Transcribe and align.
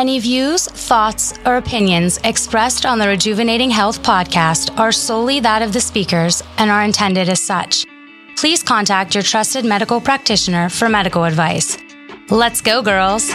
Any 0.00 0.18
views, 0.18 0.66
thoughts, 0.66 1.34
or 1.44 1.58
opinions 1.58 2.18
expressed 2.24 2.86
on 2.86 2.98
the 2.98 3.06
Rejuvenating 3.06 3.68
Health 3.68 4.02
podcast 4.02 4.74
are 4.78 4.92
solely 4.92 5.40
that 5.40 5.60
of 5.60 5.74
the 5.74 5.80
speakers 5.82 6.42
and 6.56 6.70
are 6.70 6.82
intended 6.82 7.28
as 7.28 7.42
such. 7.42 7.84
Please 8.34 8.62
contact 8.62 9.14
your 9.14 9.22
trusted 9.22 9.66
medical 9.66 10.00
practitioner 10.00 10.70
for 10.70 10.88
medical 10.88 11.24
advice. 11.24 11.76
Let's 12.30 12.62
go, 12.62 12.80
girls. 12.80 13.28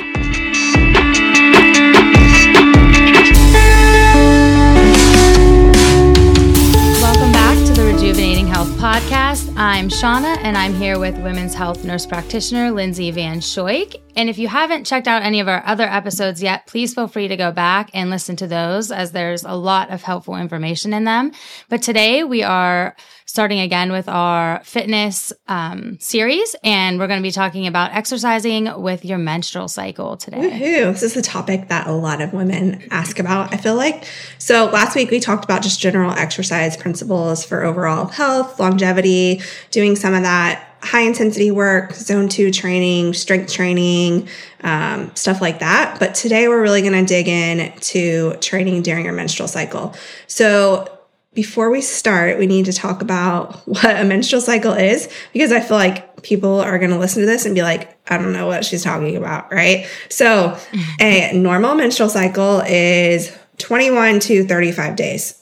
Welcome 7.00 7.32
back 7.32 7.64
to 7.68 7.74
the 7.74 7.92
Rejuvenating 7.94 8.48
Health 8.48 8.70
Podcast. 8.80 9.45
I'm 9.58 9.88
Shawna, 9.88 10.38
and 10.44 10.58
I'm 10.58 10.74
here 10.74 11.00
with 11.00 11.18
women's 11.20 11.54
health 11.54 11.86
nurse 11.86 12.06
practitioner 12.06 12.72
Lindsey 12.72 13.10
Van 13.12 13.40
Schoik. 13.40 14.02
And 14.18 14.30
if 14.30 14.38
you 14.38 14.50
haven't 14.50 14.86
checked 14.86 15.08
out 15.08 15.24
any 15.24 15.40
of 15.40 15.48
our 15.48 15.62
other 15.66 15.84
episodes 15.84 16.42
yet, 16.44 16.68
please 16.68 16.94
feel 16.94 17.08
free 17.08 17.28
to 17.30 17.38
go 17.38 17.52
back 17.52 17.90
and 17.94 18.10
listen 18.10 18.36
to 18.38 18.48
those 18.48 18.92
as 18.92 19.12
there's 19.12 19.44
a 19.44 19.54
lot 19.54 19.92
of 19.92 20.04
helpful 20.04 20.36
information 20.36 20.94
in 20.94 21.04
them. 21.04 21.32
But 21.70 21.82
today 21.82 22.24
we 22.24 22.42
are 22.44 22.96
starting 23.26 23.60
again 23.60 23.92
with 23.92 24.08
our 24.08 24.62
fitness 24.64 25.34
um, 25.50 25.98
series, 26.00 26.56
and 26.64 26.98
we're 26.98 27.08
going 27.08 27.20
to 27.20 27.28
be 27.28 27.32
talking 27.32 27.68
about 27.68 27.92
exercising 27.94 28.82
with 28.82 29.04
your 29.04 29.18
menstrual 29.18 29.68
cycle 29.68 30.16
today. 30.16 30.60
This 30.60 31.04
is 31.04 31.18
a 31.18 31.22
topic 31.22 31.68
that 31.68 31.88
a 31.88 31.92
lot 31.92 32.22
of 32.22 32.32
women 32.32 32.88
ask 32.92 33.20
about, 33.20 33.54
I 33.54 33.58
feel 33.58 33.76
like. 33.76 34.06
So 34.38 34.66
last 34.68 34.96
week 34.96 35.12
we 35.12 35.20
talked 35.20 35.44
about 35.44 35.62
just 35.62 35.82
general 35.82 36.12
exercise 36.12 36.78
principles 36.78 37.44
for 37.44 37.64
overall 37.64 38.06
health, 38.06 38.60
longevity, 38.60 39.42
doing 39.72 39.96
some 39.96 40.14
of 40.14 40.24
that 40.24 40.76
high 40.86 41.02
intensity 41.02 41.50
work, 41.50 41.94
zone 41.94 42.30
two 42.30 42.52
training, 42.52 43.14
strength 43.14 43.52
training, 43.52 44.28
um, 44.64 45.14
stuff 45.16 45.42
like 45.42 45.60
that. 45.60 45.98
But 46.00 46.14
today 46.14 46.48
we're 46.48 46.62
really 46.62 46.82
going 46.82 46.94
to 46.94 47.06
dig 47.06 47.28
in 47.28 47.74
to 47.80 48.36
training 48.36 48.84
during 48.84 49.06
your 49.06 49.14
menstrual 49.14 49.48
cycle. 49.48 49.96
So 50.28 50.96
before 51.34 51.72
we 51.72 51.82
start, 51.82 52.38
we 52.38 52.46
need 52.46 52.66
to 52.66 52.74
talk 52.74 53.02
about 53.02 53.56
what 53.68 54.00
a 54.00 54.04
menstrual 54.04 54.42
cycle 54.42 54.74
is 54.74 55.10
because 55.34 55.52
I 55.52 55.60
feel 55.60 55.78
like 55.78 56.22
people 56.22 56.60
are 56.60 56.78
going 56.78 56.92
to 56.92 57.00
listen 57.00 57.22
to 57.22 57.28
this 57.28 57.46
and 57.46 57.56
be 57.56 57.64
like, 57.64 57.98
I 58.10 58.18
don't 58.18 58.34
know 58.34 58.46
what 58.46 58.64
she's 58.64 58.84
talking 58.84 59.18
about, 59.18 59.52
right? 59.52 59.88
So, 60.10 60.58
a 61.02 61.32
normal 61.34 61.74
menstrual 61.74 62.10
cycle 62.10 62.62
is 62.62 63.36
21 63.58 64.20
to 64.22 64.46
35 64.46 64.96
days. 64.96 65.42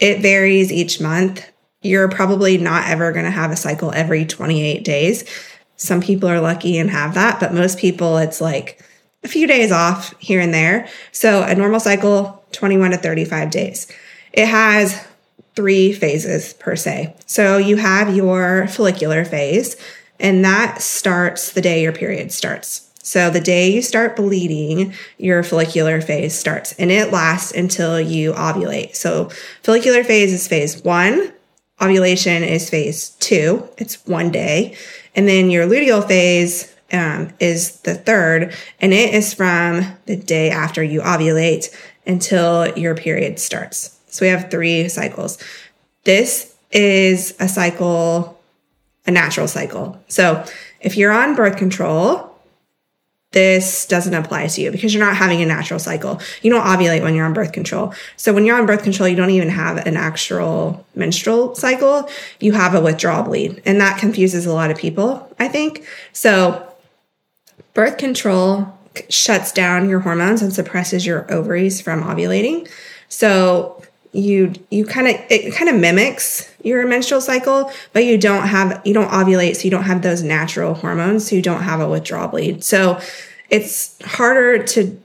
It 0.00 0.20
varies 0.20 0.72
each 0.72 1.00
month 1.00 1.51
you're 1.82 2.08
probably 2.08 2.58
not 2.58 2.88
ever 2.88 3.12
going 3.12 3.24
to 3.24 3.30
have 3.30 3.50
a 3.50 3.56
cycle 3.56 3.92
every 3.92 4.24
28 4.24 4.84
days. 4.84 5.24
Some 5.76 6.00
people 6.00 6.28
are 6.28 6.40
lucky 6.40 6.78
and 6.78 6.90
have 6.90 7.14
that, 7.14 7.40
but 7.40 7.52
most 7.52 7.78
people, 7.78 8.18
it's 8.18 8.40
like 8.40 8.80
a 9.24 9.28
few 9.28 9.46
days 9.46 9.72
off 9.72 10.14
here 10.18 10.40
and 10.40 10.54
there. 10.54 10.88
So 11.10 11.42
a 11.42 11.54
normal 11.54 11.80
cycle, 11.80 12.44
21 12.52 12.92
to 12.92 12.96
35 12.96 13.50
days. 13.50 13.88
It 14.32 14.46
has 14.46 15.04
three 15.54 15.92
phases 15.92 16.54
per 16.54 16.76
se. 16.76 17.14
So 17.26 17.58
you 17.58 17.76
have 17.76 18.14
your 18.14 18.68
follicular 18.68 19.24
phase, 19.24 19.76
and 20.18 20.44
that 20.44 20.80
starts 20.80 21.52
the 21.52 21.60
day 21.60 21.82
your 21.82 21.92
period 21.92 22.32
starts. 22.32 22.88
So 23.04 23.30
the 23.30 23.40
day 23.40 23.70
you 23.72 23.82
start 23.82 24.14
bleeding, 24.14 24.94
your 25.18 25.42
follicular 25.42 26.00
phase 26.00 26.38
starts 26.38 26.72
and 26.74 26.92
it 26.92 27.12
lasts 27.12 27.50
until 27.50 28.00
you 28.00 28.32
ovulate. 28.32 28.94
So 28.94 29.28
follicular 29.64 30.04
phase 30.04 30.32
is 30.32 30.46
phase 30.46 30.82
one 30.84 31.32
ovulation 31.82 32.42
is 32.42 32.70
phase 32.70 33.10
two, 33.20 33.68
it's 33.78 34.06
one 34.06 34.30
day. 34.30 34.76
And 35.14 35.28
then 35.28 35.50
your 35.50 35.66
luteal 35.66 36.06
phase 36.06 36.74
um, 36.92 37.30
is 37.40 37.80
the 37.80 37.94
third, 37.94 38.54
and 38.80 38.92
it 38.92 39.14
is 39.14 39.34
from 39.34 39.82
the 40.06 40.16
day 40.16 40.50
after 40.50 40.82
you 40.82 41.00
ovulate 41.00 41.74
until 42.06 42.76
your 42.76 42.94
period 42.94 43.38
starts. 43.38 43.98
So 44.08 44.24
we 44.24 44.30
have 44.30 44.50
three 44.50 44.88
cycles. 44.88 45.38
This 46.04 46.54
is 46.70 47.34
a 47.40 47.48
cycle, 47.48 48.40
a 49.06 49.10
natural 49.10 49.48
cycle. 49.48 50.02
So 50.08 50.44
if 50.80 50.96
you're 50.96 51.12
on 51.12 51.34
birth 51.34 51.56
control, 51.56 52.31
this 53.32 53.86
doesn't 53.86 54.14
apply 54.14 54.46
to 54.46 54.60
you 54.60 54.70
because 54.70 54.94
you're 54.94 55.04
not 55.04 55.16
having 55.16 55.40
a 55.42 55.46
natural 55.46 55.78
cycle. 55.80 56.20
You 56.42 56.50
don't 56.50 56.64
ovulate 56.64 57.02
when 57.02 57.14
you're 57.14 57.24
on 57.24 57.32
birth 57.32 57.52
control. 57.52 57.94
So 58.16 58.32
when 58.32 58.44
you're 58.44 58.58
on 58.58 58.66
birth 58.66 58.82
control, 58.82 59.08
you 59.08 59.16
don't 59.16 59.30
even 59.30 59.48
have 59.48 59.86
an 59.86 59.96
actual 59.96 60.86
menstrual 60.94 61.54
cycle. 61.54 62.08
You 62.40 62.52
have 62.52 62.74
a 62.74 62.80
withdrawal 62.80 63.24
bleed. 63.24 63.62
And 63.64 63.80
that 63.80 63.98
confuses 63.98 64.46
a 64.46 64.52
lot 64.52 64.70
of 64.70 64.76
people, 64.76 65.34
I 65.38 65.48
think. 65.48 65.86
So 66.12 66.74
birth 67.74 67.96
control 67.96 68.78
shuts 69.08 69.52
down 69.52 69.88
your 69.88 70.00
hormones 70.00 70.42
and 70.42 70.52
suppresses 70.52 71.06
your 71.06 71.30
ovaries 71.32 71.80
from 71.80 72.02
ovulating. 72.02 72.68
So 73.08 73.82
you 74.12 74.52
you 74.70 74.84
kind 74.84 75.08
of 75.08 75.16
it 75.30 75.54
kind 75.54 75.70
of 75.70 75.76
mimics 75.76 76.50
your 76.62 76.86
menstrual 76.86 77.20
cycle 77.20 77.72
but 77.94 78.04
you 78.04 78.18
don't 78.18 78.46
have 78.46 78.80
you 78.84 78.92
don't 78.92 79.10
ovulate 79.10 79.56
so 79.56 79.62
you 79.62 79.70
don't 79.70 79.84
have 79.84 80.02
those 80.02 80.22
natural 80.22 80.74
hormones 80.74 81.28
so 81.28 81.34
you 81.34 81.42
don't 81.42 81.62
have 81.62 81.80
a 81.80 81.88
withdrawal 81.88 82.28
bleed. 82.28 82.62
So 82.62 83.00
it's 83.48 83.96
harder 84.04 84.62
to 84.62 85.00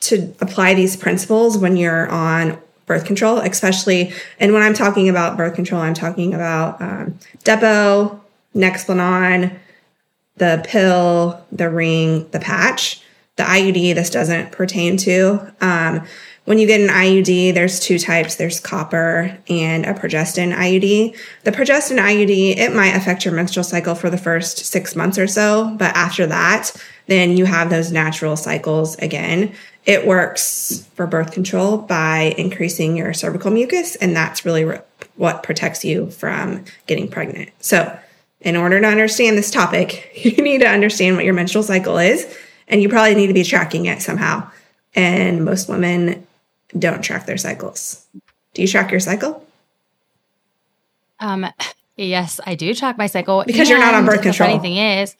to 0.00 0.34
apply 0.40 0.74
these 0.74 0.96
principles 0.96 1.58
when 1.58 1.76
you're 1.76 2.08
on 2.08 2.58
birth 2.86 3.04
control 3.04 3.38
especially 3.38 4.12
and 4.38 4.52
when 4.52 4.62
i'm 4.62 4.72
talking 4.72 5.08
about 5.08 5.36
birth 5.36 5.54
control 5.54 5.82
i'm 5.82 5.92
talking 5.92 6.32
about 6.32 6.80
um, 6.80 7.18
depo 7.44 8.18
nexplanon 8.54 9.54
the 10.36 10.62
pill 10.66 11.44
the 11.52 11.68
ring 11.68 12.28
the 12.30 12.38
patch 12.38 13.02
the 13.36 13.42
iud 13.42 13.94
this 13.94 14.08
doesn't 14.08 14.52
pertain 14.52 14.96
to 14.96 15.52
um, 15.60 16.06
when 16.48 16.58
you 16.58 16.66
get 16.66 16.80
an 16.80 16.88
IUD, 16.88 17.52
there's 17.52 17.78
two 17.78 17.98
types. 17.98 18.36
There's 18.36 18.58
copper 18.58 19.36
and 19.50 19.84
a 19.84 19.92
progestin 19.92 20.56
IUD. 20.56 21.14
The 21.44 21.52
progestin 21.52 21.98
IUD, 21.98 22.56
it 22.56 22.74
might 22.74 22.96
affect 22.96 23.26
your 23.26 23.34
menstrual 23.34 23.64
cycle 23.64 23.94
for 23.94 24.08
the 24.08 24.16
first 24.16 24.64
six 24.64 24.96
months 24.96 25.18
or 25.18 25.26
so, 25.26 25.76
but 25.78 25.94
after 25.94 26.26
that, 26.26 26.74
then 27.06 27.36
you 27.36 27.44
have 27.44 27.68
those 27.68 27.92
natural 27.92 28.34
cycles 28.34 28.96
again. 28.96 29.52
It 29.84 30.06
works 30.06 30.88
for 30.94 31.06
birth 31.06 31.32
control 31.32 31.76
by 31.76 32.34
increasing 32.38 32.96
your 32.96 33.12
cervical 33.12 33.50
mucus, 33.50 33.96
and 33.96 34.16
that's 34.16 34.46
really 34.46 34.64
re- 34.64 34.80
what 35.16 35.42
protects 35.42 35.84
you 35.84 36.08
from 36.12 36.64
getting 36.86 37.08
pregnant. 37.08 37.50
So, 37.60 37.98
in 38.40 38.56
order 38.56 38.80
to 38.80 38.86
understand 38.86 39.36
this 39.36 39.50
topic, 39.50 40.12
you 40.24 40.42
need 40.42 40.62
to 40.62 40.68
understand 40.68 41.16
what 41.16 41.26
your 41.26 41.34
menstrual 41.34 41.62
cycle 41.62 41.98
is, 41.98 42.34
and 42.68 42.80
you 42.80 42.88
probably 42.88 43.16
need 43.16 43.26
to 43.26 43.34
be 43.34 43.44
tracking 43.44 43.84
it 43.84 44.00
somehow. 44.00 44.50
And 44.94 45.44
most 45.44 45.68
women 45.68 46.24
don't 46.76 47.02
track 47.02 47.26
their 47.26 47.36
cycles. 47.36 48.06
Do 48.54 48.62
you 48.62 48.68
track 48.68 48.90
your 48.90 49.00
cycle? 49.00 49.44
Um, 51.20 51.46
yes, 51.96 52.40
I 52.46 52.54
do 52.54 52.74
track 52.74 52.98
my 52.98 53.06
cycle 53.06 53.44
because 53.46 53.68
you're 53.68 53.78
not 53.78 53.94
on 53.94 54.04
birth 54.04 54.22
control. 54.22 54.48
The 54.48 54.56
funny 54.56 54.62
thing 54.62 54.76
is, 54.76 55.16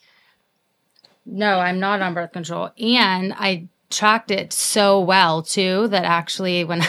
no, 1.27 1.59
I'm 1.59 1.81
not 1.81 2.01
on 2.01 2.15
birth 2.15 2.33
control, 2.33 2.71
and 2.79 3.35
I 3.37 3.69
tracked 3.91 4.31
it 4.31 4.53
so 4.53 5.01
well 5.01 5.43
too 5.43 5.89
that 5.89 6.05
actually 6.05 6.65
when 6.65 6.83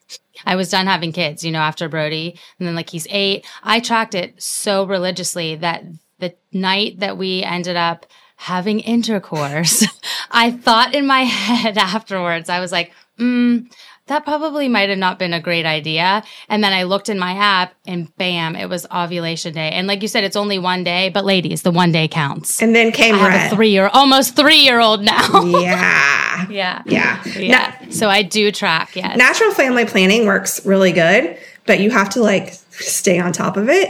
I 0.46 0.56
was 0.56 0.70
done 0.70 0.86
having 0.86 1.12
kids, 1.12 1.44
you 1.44 1.52
know, 1.52 1.60
after 1.60 1.88
Brody, 1.88 2.38
and 2.58 2.68
then 2.68 2.74
like 2.74 2.90
he's 2.90 3.06
eight, 3.10 3.46
I 3.62 3.80
tracked 3.80 4.14
it 4.14 4.40
so 4.40 4.84
religiously 4.84 5.56
that 5.56 5.84
the 6.18 6.34
night 6.52 7.00
that 7.00 7.16
we 7.16 7.42
ended 7.42 7.76
up 7.76 8.06
having 8.36 8.80
intercourse, 8.80 9.84
I 10.30 10.50
thought 10.50 10.94
in 10.94 11.06
my 11.06 11.20
head 11.22 11.78
afterwards, 11.78 12.48
I 12.48 12.60
was 12.60 12.72
like, 12.72 12.92
mm, 13.18 13.70
that 14.06 14.24
probably 14.24 14.68
might 14.68 14.88
have 14.88 14.98
not 14.98 15.18
been 15.18 15.32
a 15.32 15.40
great 15.40 15.66
idea. 15.66 16.22
And 16.48 16.62
then 16.62 16.72
I 16.72 16.84
looked 16.84 17.08
in 17.08 17.18
my 17.18 17.32
app 17.32 17.74
and 17.86 18.14
bam, 18.16 18.54
it 18.54 18.68
was 18.68 18.86
ovulation 18.92 19.54
day. 19.54 19.70
And 19.72 19.86
like 19.86 20.02
you 20.02 20.08
said, 20.08 20.22
it's 20.24 20.36
only 20.36 20.58
one 20.58 20.84
day, 20.84 21.08
but 21.08 21.24
ladies, 21.24 21.62
the 21.62 21.72
one 21.72 21.92
day 21.92 22.06
counts. 22.06 22.62
And 22.62 22.74
then 22.74 22.92
came 22.92 23.16
I 23.16 23.30
have 23.30 23.52
a 23.52 23.56
three 23.56 23.70
year, 23.70 23.90
almost 23.92 24.36
three 24.36 24.58
year 24.58 24.80
old 24.80 25.02
now. 25.02 25.44
yeah. 25.44 26.46
Yeah. 26.48 26.82
Yeah. 26.86 27.24
Yeah. 27.36 27.74
Na- 27.80 27.90
so 27.90 28.08
I 28.08 28.22
do 28.22 28.52
track. 28.52 28.94
Yes. 28.94 29.16
Natural 29.16 29.52
family 29.52 29.84
planning 29.84 30.26
works 30.26 30.64
really 30.64 30.92
good, 30.92 31.36
but 31.66 31.80
you 31.80 31.90
have 31.90 32.10
to 32.10 32.22
like 32.22 32.54
stay 32.70 33.18
on 33.18 33.32
top 33.32 33.56
of 33.56 33.68
it. 33.68 33.88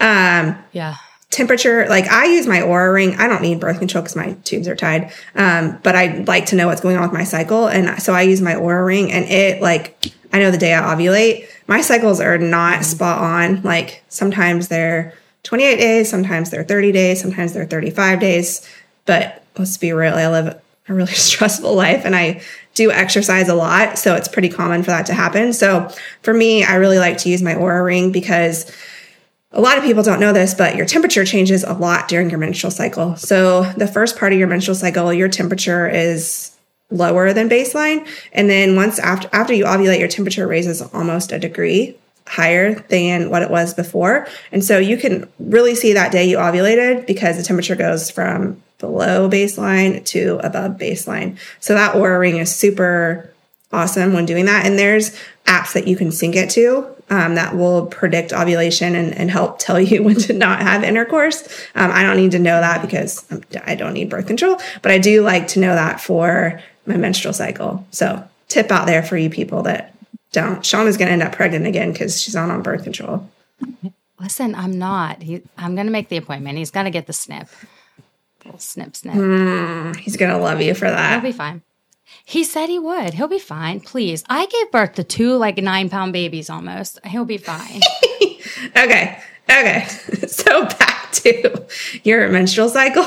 Um, 0.00 0.58
yeah 0.72 0.96
temperature 1.34 1.86
like 1.88 2.06
i 2.06 2.26
use 2.26 2.46
my 2.46 2.60
Oura 2.60 2.94
ring. 2.94 3.16
I 3.16 3.26
don't 3.26 3.42
need 3.42 3.60
birth 3.60 3.78
control 3.78 4.02
because 4.02 4.16
my 4.16 4.34
tubes 4.44 4.68
are 4.68 4.76
tied. 4.76 5.12
Um, 5.34 5.78
but 5.82 5.96
i 5.96 6.18
like 6.26 6.46
to 6.46 6.56
know 6.56 6.68
what's 6.68 6.80
going 6.80 6.96
on 6.96 7.02
with 7.02 7.12
my 7.12 7.24
cycle. 7.24 7.66
And 7.66 8.00
so 8.00 8.14
i 8.14 8.22
use 8.22 8.40
my 8.40 8.54
Oura 8.54 8.86
ring 8.86 9.12
and 9.12 9.24
it 9.26 9.60
like 9.60 10.12
i 10.32 10.38
know 10.38 10.50
the 10.50 10.58
day 10.58 10.74
i 10.74 10.80
ovulate 10.80 11.48
my 11.66 11.80
cycles 11.80 12.20
are 12.20 12.38
not 12.38 12.74
mm-hmm. 12.74 12.82
spot 12.82 13.18
on. 13.18 13.62
Like 13.62 14.04
sometimes 14.08 14.68
they're 14.68 15.14
28 15.42 15.76
days 15.76 16.10
sometimes 16.10 16.50
they're 16.50 16.64
30 16.64 16.92
days 16.92 17.20
sometimes 17.20 17.52
they're 17.52 17.66
35 17.66 18.20
days. 18.20 18.68
But 19.06 19.44
let's 19.58 19.76
be 19.76 19.92
real 19.92 20.14
i 20.14 20.28
live 20.28 20.60
a 20.88 20.94
really 20.94 21.12
stressful 21.30 21.74
life 21.74 22.04
and 22.04 22.14
i 22.14 22.40
do 22.74 22.90
exercise 22.90 23.48
a 23.48 23.54
lot. 23.54 23.98
So 23.98 24.16
it's 24.16 24.26
pretty 24.26 24.48
common 24.48 24.82
for 24.82 24.90
that 24.90 25.06
to 25.06 25.14
happen. 25.14 25.52
So 25.52 25.90
for 26.22 26.32
me 26.32 26.64
i 26.64 26.76
really 26.76 26.98
like 26.98 27.18
to 27.18 27.28
use 27.28 27.42
my 27.42 27.54
Oura 27.54 27.84
ring 27.84 28.12
because 28.12 28.70
a 29.54 29.60
lot 29.60 29.78
of 29.78 29.84
people 29.84 30.02
don't 30.02 30.20
know 30.20 30.32
this, 30.32 30.52
but 30.52 30.74
your 30.74 30.84
temperature 30.84 31.24
changes 31.24 31.62
a 31.62 31.72
lot 31.72 32.08
during 32.08 32.28
your 32.28 32.38
menstrual 32.38 32.72
cycle. 32.72 33.16
So, 33.16 33.62
the 33.76 33.86
first 33.86 34.18
part 34.18 34.32
of 34.32 34.38
your 34.38 34.48
menstrual 34.48 34.74
cycle, 34.74 35.12
your 35.12 35.28
temperature 35.28 35.88
is 35.88 36.54
lower 36.90 37.32
than 37.32 37.48
baseline. 37.48 38.06
And 38.32 38.50
then 38.50 38.76
once 38.76 38.98
after 38.98 39.28
after 39.32 39.54
you 39.54 39.64
ovulate, 39.64 40.00
your 40.00 40.08
temperature 40.08 40.46
raises 40.46 40.82
almost 40.92 41.32
a 41.32 41.38
degree 41.38 41.96
higher 42.26 42.74
than 42.88 43.30
what 43.30 43.42
it 43.42 43.50
was 43.50 43.74
before. 43.74 44.26
And 44.50 44.64
so 44.64 44.78
you 44.78 44.96
can 44.96 45.28
really 45.38 45.74
see 45.74 45.92
that 45.92 46.10
day 46.10 46.24
you 46.24 46.38
ovulated 46.38 47.06
because 47.06 47.36
the 47.36 47.42
temperature 47.42 47.76
goes 47.76 48.10
from 48.10 48.62
below 48.78 49.28
baseline 49.28 50.04
to 50.06 50.40
above 50.42 50.72
baseline. 50.78 51.38
So 51.60 51.74
that 51.74 51.94
Oura 51.94 52.18
ring 52.18 52.38
is 52.38 52.54
super 52.54 53.30
awesome 53.72 54.14
when 54.14 54.26
doing 54.26 54.46
that. 54.46 54.66
And 54.66 54.78
there's 54.78 55.16
apps 55.46 55.74
that 55.74 55.86
you 55.86 55.96
can 55.96 56.10
sync 56.10 56.34
it 56.36 56.50
to 56.50 56.93
um, 57.10 57.34
that 57.34 57.56
will 57.56 57.86
predict 57.86 58.32
ovulation 58.32 58.94
and, 58.94 59.14
and, 59.14 59.30
help 59.30 59.58
tell 59.58 59.80
you 59.80 60.02
when 60.02 60.16
to 60.16 60.32
not 60.32 60.60
have 60.62 60.82
intercourse. 60.82 61.42
Um, 61.74 61.90
I 61.90 62.02
don't 62.02 62.16
need 62.16 62.32
to 62.32 62.38
know 62.38 62.60
that 62.60 62.82
because 62.82 63.24
I 63.66 63.74
don't 63.74 63.92
need 63.92 64.10
birth 64.10 64.26
control, 64.26 64.58
but 64.82 64.90
I 64.90 64.98
do 64.98 65.22
like 65.22 65.48
to 65.48 65.60
know 65.60 65.74
that 65.74 66.00
for 66.00 66.60
my 66.86 66.96
menstrual 66.96 67.34
cycle. 67.34 67.86
So 67.90 68.26
tip 68.48 68.70
out 68.70 68.86
there 68.86 69.02
for 69.02 69.16
you 69.16 69.30
people 69.30 69.62
that 69.62 69.94
don't. 70.32 70.64
Sean 70.64 70.86
is 70.86 70.96
going 70.96 71.08
to 71.08 71.12
end 71.12 71.22
up 71.22 71.32
pregnant 71.32 71.66
again 71.66 71.92
because 71.92 72.20
she's 72.20 72.34
not 72.34 72.50
on 72.50 72.62
birth 72.62 72.84
control. 72.84 73.28
Listen, 74.20 74.54
I'm 74.54 74.78
not. 74.78 75.22
He, 75.22 75.42
I'm 75.58 75.74
going 75.74 75.86
to 75.86 75.92
make 75.92 76.08
the 76.08 76.16
appointment. 76.16 76.58
He's 76.58 76.70
going 76.70 76.84
to 76.84 76.90
get 76.90 77.06
the 77.06 77.12
snip. 77.12 77.48
Little 78.44 78.60
snip, 78.60 78.94
snip. 78.94 79.14
Mm, 79.14 79.96
he's 79.96 80.16
going 80.16 80.30
to 80.30 80.38
love 80.38 80.60
you 80.60 80.74
for 80.74 80.90
that. 80.90 81.12
He'll 81.12 81.32
be 81.32 81.36
fine. 81.36 81.62
He 82.24 82.42
said 82.42 82.68
he 82.68 82.78
would. 82.78 83.14
He'll 83.14 83.28
be 83.28 83.38
fine. 83.38 83.80
Please. 83.80 84.24
I 84.28 84.46
gave 84.46 84.70
birth 84.70 84.94
to 84.94 85.04
two 85.04 85.36
like 85.36 85.58
nine 85.58 85.90
pound 85.90 86.12
babies 86.12 86.48
almost. 86.48 86.98
He'll 87.04 87.24
be 87.24 87.38
fine. 87.38 87.80
okay. 88.76 89.20
Okay. 89.50 89.86
So 90.26 90.64
back 90.64 91.12
to 91.12 91.64
your 92.02 92.28
menstrual 92.28 92.68
cycle 92.68 93.04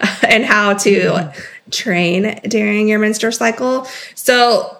uh, 0.00 0.16
and 0.26 0.44
how 0.44 0.74
to 0.74 1.32
train 1.70 2.40
during 2.48 2.88
your 2.88 2.98
menstrual 2.98 3.32
cycle. 3.32 3.86
So 4.14 4.78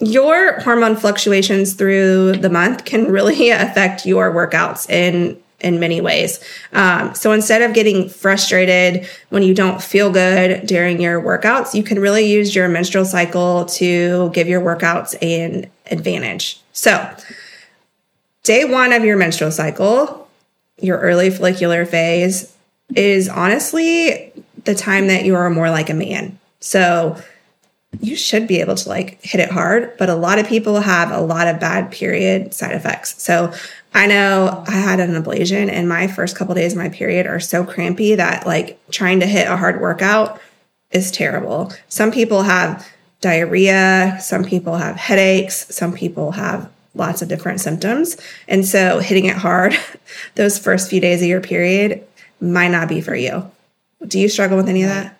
your 0.00 0.60
hormone 0.60 0.96
fluctuations 0.96 1.74
through 1.74 2.32
the 2.38 2.50
month 2.50 2.84
can 2.84 3.04
really 3.06 3.50
affect 3.50 4.06
your 4.06 4.32
workouts 4.32 4.88
in 4.90 5.40
in 5.60 5.80
many 5.80 6.00
ways. 6.00 6.40
Um, 6.72 7.14
so 7.14 7.32
instead 7.32 7.62
of 7.62 7.74
getting 7.74 8.08
frustrated 8.08 9.08
when 9.28 9.42
you 9.42 9.54
don't 9.54 9.82
feel 9.82 10.10
good 10.10 10.66
during 10.66 11.00
your 11.00 11.20
workouts, 11.20 11.74
you 11.74 11.82
can 11.82 11.98
really 11.98 12.30
use 12.30 12.54
your 12.54 12.68
menstrual 12.68 13.04
cycle 13.04 13.66
to 13.66 14.30
give 14.30 14.48
your 14.48 14.60
workouts 14.60 15.14
an 15.22 15.70
advantage. 15.90 16.60
So, 16.72 17.14
day 18.42 18.64
one 18.64 18.92
of 18.92 19.04
your 19.04 19.16
menstrual 19.16 19.50
cycle, 19.50 20.28
your 20.80 20.98
early 20.98 21.30
follicular 21.30 21.84
phase, 21.84 22.56
is 22.94 23.28
honestly 23.28 24.32
the 24.64 24.74
time 24.74 25.08
that 25.08 25.24
you 25.24 25.36
are 25.36 25.50
more 25.50 25.70
like 25.70 25.90
a 25.90 25.94
man. 25.94 26.38
So, 26.60 27.20
you 27.98 28.14
should 28.14 28.46
be 28.46 28.60
able 28.60 28.76
to 28.76 28.88
like 28.88 29.20
hit 29.22 29.40
it 29.40 29.50
hard, 29.50 29.96
but 29.98 30.08
a 30.08 30.14
lot 30.14 30.38
of 30.38 30.46
people 30.46 30.80
have 30.80 31.10
a 31.10 31.20
lot 31.20 31.48
of 31.48 31.58
bad 31.58 31.90
period 31.90 32.54
side 32.54 32.72
effects. 32.72 33.20
So 33.20 33.52
I 33.92 34.06
know 34.06 34.64
I 34.66 34.72
had 34.72 35.00
an 35.00 35.20
ablation 35.20 35.68
and 35.68 35.88
my 35.88 36.06
first 36.06 36.36
couple 36.36 36.52
of 36.52 36.58
days 36.58 36.72
of 36.72 36.78
my 36.78 36.88
period 36.88 37.26
are 37.26 37.40
so 37.40 37.64
crampy 37.64 38.14
that 38.14 38.46
like 38.46 38.78
trying 38.90 39.20
to 39.20 39.26
hit 39.26 39.48
a 39.48 39.56
hard 39.56 39.80
workout 39.80 40.40
is 40.90 41.10
terrible. 41.10 41.72
Some 41.88 42.12
people 42.12 42.42
have 42.42 42.88
diarrhea, 43.20 44.18
some 44.20 44.44
people 44.44 44.76
have 44.76 44.96
headaches, 44.96 45.66
some 45.74 45.92
people 45.92 46.32
have 46.32 46.70
lots 46.94 47.22
of 47.22 47.28
different 47.28 47.60
symptoms. 47.60 48.16
And 48.48 48.66
so 48.66 48.98
hitting 48.98 49.26
it 49.26 49.36
hard 49.36 49.76
those 50.34 50.58
first 50.58 50.90
few 50.90 51.00
days 51.00 51.22
of 51.22 51.28
your 51.28 51.40
period 51.40 52.04
might 52.40 52.70
not 52.70 52.88
be 52.88 53.00
for 53.00 53.14
you. 53.14 53.50
Do 54.06 54.18
you 54.18 54.28
struggle 54.28 54.56
with 54.56 54.68
any 54.68 54.82
of 54.82 54.88
that? 54.88 55.19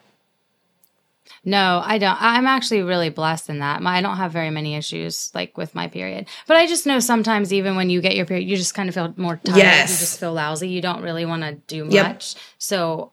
No, 1.42 1.80
I 1.82 1.96
don't. 1.98 2.20
I'm 2.20 2.46
actually 2.46 2.82
really 2.82 3.08
blessed 3.08 3.48
in 3.48 3.60
that. 3.60 3.80
I 3.82 4.02
don't 4.02 4.18
have 4.18 4.30
very 4.30 4.50
many 4.50 4.74
issues 4.74 5.30
like 5.34 5.56
with 5.56 5.74
my 5.74 5.88
period. 5.88 6.26
But 6.46 6.58
I 6.58 6.66
just 6.66 6.86
know 6.86 7.00
sometimes 7.00 7.52
even 7.52 7.76
when 7.76 7.88
you 7.88 8.02
get 8.02 8.14
your 8.14 8.26
period, 8.26 8.46
you 8.46 8.56
just 8.56 8.74
kind 8.74 8.88
of 8.88 8.94
feel 8.94 9.14
more 9.16 9.40
tired. 9.42 9.56
Yes. 9.56 9.90
You 9.90 9.98
just 9.98 10.20
feel 10.20 10.34
lousy. 10.34 10.68
You 10.68 10.82
don't 10.82 11.02
really 11.02 11.24
want 11.24 11.42
to 11.42 11.54
do 11.66 11.84
much. 11.84 11.94
Yep. 11.94 12.42
So 12.58 13.12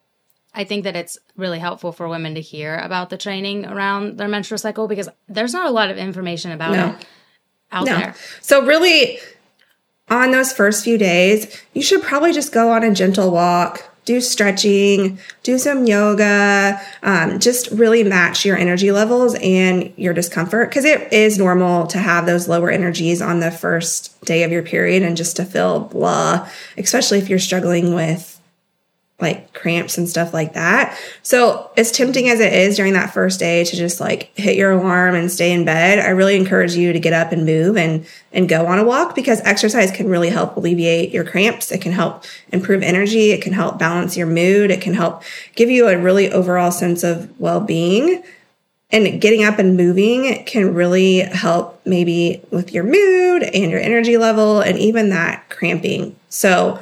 I 0.53 0.65
think 0.65 0.83
that 0.83 0.95
it's 0.95 1.17
really 1.37 1.59
helpful 1.59 1.93
for 1.93 2.09
women 2.09 2.35
to 2.35 2.41
hear 2.41 2.77
about 2.77 3.09
the 3.09 3.17
training 3.17 3.65
around 3.65 4.17
their 4.17 4.27
menstrual 4.27 4.57
cycle 4.57 4.87
because 4.89 5.07
there's 5.29 5.53
not 5.53 5.67
a 5.67 5.71
lot 5.71 5.89
of 5.89 5.97
information 5.97 6.51
about 6.51 6.71
no. 6.73 6.87
it 6.89 7.05
out 7.71 7.85
no. 7.85 7.97
there. 7.97 8.15
So 8.41 8.65
really 8.65 9.19
on 10.09 10.31
those 10.31 10.51
first 10.51 10.83
few 10.83 10.97
days, 10.97 11.61
you 11.73 11.81
should 11.81 12.01
probably 12.01 12.33
just 12.33 12.51
go 12.51 12.71
on 12.71 12.83
a 12.83 12.93
gentle 12.93 13.31
walk 13.31 13.89
do 14.07 14.21
stretching, 14.21 15.19
do 15.43 15.59
some 15.59 15.85
yoga, 15.85 16.79
um, 17.03 17.39
just 17.39 17.69
really 17.71 18.05
match 18.05 18.45
your 18.45 18.55
energy 18.55 18.89
levels 18.89 19.35
and 19.35 19.93
your 19.97 20.13
discomfort. 20.13 20.69
Because 20.69 20.85
it 20.85 21.11
is 21.11 21.37
normal 21.37 21.85
to 21.87 21.97
have 21.97 22.25
those 22.25 22.47
lower 22.47 22.71
energies 22.71 23.21
on 23.21 23.41
the 23.41 23.51
first 23.51 24.19
day 24.21 24.43
of 24.43 24.51
your 24.51 24.63
period 24.63 25.03
and 25.03 25.17
just 25.17 25.35
to 25.35 25.43
feel 25.43 25.81
blah, 25.81 26.47
especially 26.77 27.17
if 27.17 27.29
you're 27.29 27.37
struggling 27.37 27.93
with 27.93 28.36
like 29.19 29.51
cramps 29.53 29.97
and 29.97 30.07
stuff 30.07 30.31
like 30.31 30.53
that. 30.53 30.95
So, 31.23 31.71
as 31.75 31.91
tempting 31.91 32.29
as 32.29 32.39
it 32.39 32.53
is 32.53 32.75
during 32.75 32.93
that 32.93 33.11
first 33.11 33.39
day 33.39 33.63
to 33.63 33.75
just 33.75 33.99
like 33.99 34.31
hit 34.37 34.55
your 34.55 34.71
alarm 34.71 35.15
and 35.15 35.31
stay 35.31 35.51
in 35.51 35.65
bed, 35.65 35.97
I 35.97 36.09
really 36.09 36.35
encourage 36.35 36.75
you 36.75 36.93
to 36.93 36.99
get 36.99 37.13
up 37.13 37.31
and 37.31 37.43
move 37.43 37.77
and 37.77 38.05
and 38.31 38.47
go 38.47 38.67
on 38.67 38.77
a 38.77 38.83
walk 38.83 39.15
because 39.15 39.41
exercise 39.41 39.89
can 39.89 40.07
really 40.07 40.29
help 40.29 40.55
alleviate 40.55 41.11
your 41.11 41.23
cramps. 41.23 41.71
It 41.71 41.81
can 41.81 41.93
help 41.93 42.25
improve 42.49 42.83
energy, 42.83 43.31
it 43.31 43.41
can 43.41 43.53
help 43.53 43.79
balance 43.79 44.15
your 44.15 44.27
mood, 44.27 44.69
it 44.69 44.81
can 44.81 44.93
help 44.93 45.23
give 45.55 45.69
you 45.69 45.87
a 45.87 45.97
really 45.97 46.31
overall 46.31 46.71
sense 46.71 47.03
of 47.03 47.39
well-being. 47.39 48.23
And 48.89 49.19
getting 49.19 49.43
up 49.43 49.59
and 49.59 49.75
moving 49.75 50.45
can 50.45 50.73
really 50.73 51.19
help 51.19 51.81
maybe 51.85 52.41
with 52.51 52.71
your 52.71 52.85
mood 52.85 53.43
and 53.43 53.69
your 53.69 53.81
energy 53.81 54.15
level 54.17 54.61
and 54.61 54.77
even 54.77 55.09
that 55.09 55.49
cramping. 55.49 56.15
So, 56.29 56.79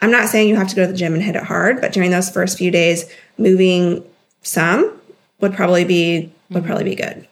I'm 0.00 0.10
not 0.10 0.28
saying 0.28 0.48
you 0.48 0.56
have 0.56 0.68
to 0.68 0.76
go 0.76 0.86
to 0.86 0.92
the 0.92 0.98
gym 0.98 1.14
and 1.14 1.22
hit 1.22 1.36
it 1.36 1.44
hard, 1.44 1.80
but 1.80 1.92
during 1.92 2.10
those 2.10 2.30
first 2.30 2.58
few 2.58 2.70
days, 2.70 3.10
moving 3.38 4.04
some 4.42 5.00
would 5.40 5.54
probably 5.54 5.84
be 5.84 6.32
would 6.50 6.58
mm-hmm. 6.58 6.66
probably 6.66 6.84
be 6.84 6.94
good. 6.94 7.26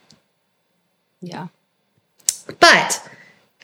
Yeah. 1.21 1.49
But 2.61 3.09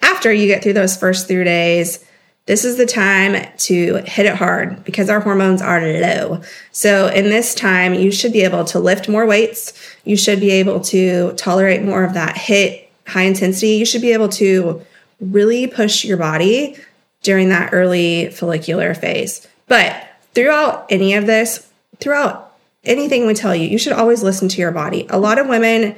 after 0.02 0.32
you 0.32 0.46
get 0.46 0.62
through 0.62 0.74
those 0.74 0.96
first 0.96 1.26
three 1.26 1.44
days, 1.44 2.04
this 2.46 2.64
is 2.64 2.76
the 2.78 2.86
time 2.86 3.46
to 3.58 3.94
HIIT 3.94 4.24
it 4.24 4.34
hard 4.34 4.82
because 4.84 5.10
our 5.10 5.20
hormones 5.20 5.60
are 5.60 5.80
low. 5.80 6.40
So, 6.72 7.08
in 7.08 7.24
this 7.24 7.54
time, 7.54 7.92
you 7.92 8.10
should 8.10 8.32
be 8.32 8.42
able 8.42 8.64
to 8.66 8.78
lift 8.78 9.06
more 9.06 9.26
weights. 9.26 9.74
You 10.04 10.16
should 10.16 10.40
be 10.40 10.50
able 10.52 10.80
to 10.84 11.32
tolerate 11.34 11.82
more 11.82 12.04
of 12.04 12.14
that 12.14 12.38
hit, 12.38 12.90
high 13.06 13.24
intensity. 13.24 13.72
You 13.72 13.84
should 13.84 14.00
be 14.00 14.14
able 14.14 14.30
to 14.30 14.80
really 15.20 15.66
push 15.66 16.06
your 16.06 16.16
body 16.16 16.76
during 17.22 17.48
that 17.48 17.70
early 17.72 18.30
follicular 18.30 18.94
phase. 18.94 19.46
But 19.66 20.08
throughout 20.34 20.86
any 20.90 21.14
of 21.14 21.26
this, 21.26 21.68
throughout 21.98 22.56
anything 22.84 23.26
we 23.26 23.34
tell 23.34 23.54
you, 23.54 23.68
you 23.68 23.78
should 23.78 23.92
always 23.92 24.22
listen 24.22 24.48
to 24.48 24.60
your 24.60 24.70
body. 24.70 25.06
A 25.10 25.18
lot 25.18 25.38
of 25.38 25.48
women 25.48 25.96